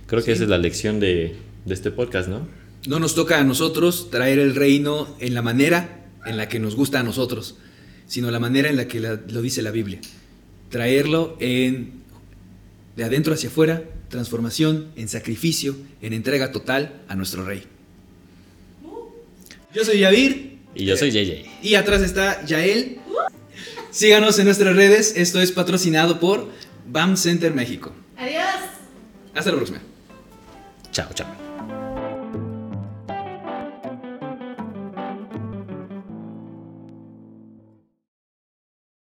creo 0.06 0.20
que 0.22 0.26
Sí. 0.26 0.32
esa 0.32 0.44
es 0.44 0.50
la 0.50 0.58
lección 0.58 1.00
de, 1.00 1.34
de 1.64 1.74
este 1.74 1.90
podcast, 1.90 2.28
¿no? 2.28 2.46
No 2.86 2.98
nos 3.00 3.14
toca 3.14 3.38
a 3.38 3.44
nosotros 3.44 4.08
traer 4.10 4.38
el 4.38 4.54
reino 4.54 5.16
en 5.20 5.34
la 5.34 5.42
manera 5.42 6.06
en 6.26 6.36
la 6.36 6.48
que 6.48 6.58
nos 6.60 6.76
gusta 6.76 7.00
a 7.00 7.02
nosotros, 7.02 7.56
sino 8.06 8.30
la 8.30 8.38
manera 8.38 8.68
en 8.70 8.76
la 8.76 8.86
que 8.88 9.00
la- 9.00 9.20
lo 9.28 9.42
dice 9.42 9.60
la 9.62 9.70
Biblia. 9.70 10.00
Traerlo 10.70 11.36
en 11.40 12.00
de 12.96 13.04
adentro 13.04 13.32
hacia 13.34 13.48
afuera, 13.48 13.84
transformación, 14.08 14.88
en 14.96 15.08
sacrificio, 15.08 15.76
en 16.02 16.12
entrega 16.12 16.52
total 16.52 17.00
a 17.08 17.14
nuestro 17.16 17.44
rey. 17.46 17.62
Yo 19.74 19.84
soy 19.84 20.00
Yavir 20.00 20.58
Y 20.74 20.84
yo 20.84 20.96
soy 20.96 21.10
JJ. 21.10 21.46
y 21.62 21.74
atrás 21.74 22.02
está 22.02 22.44
Yael. 22.44 22.98
Síganos 23.90 24.38
en 24.38 24.44
nuestras 24.46 24.74
redes, 24.74 25.14
esto 25.16 25.40
es 25.40 25.52
patrocinado 25.52 26.20
por 26.20 26.48
BAM 26.86 27.16
Center 27.16 27.52
México. 27.54 27.92
Adiós. 28.16 28.44
Hasta 29.34 29.50
la 29.50 29.56
próxima. 29.56 29.80
Chao, 30.92 31.08
chao. 31.14 31.39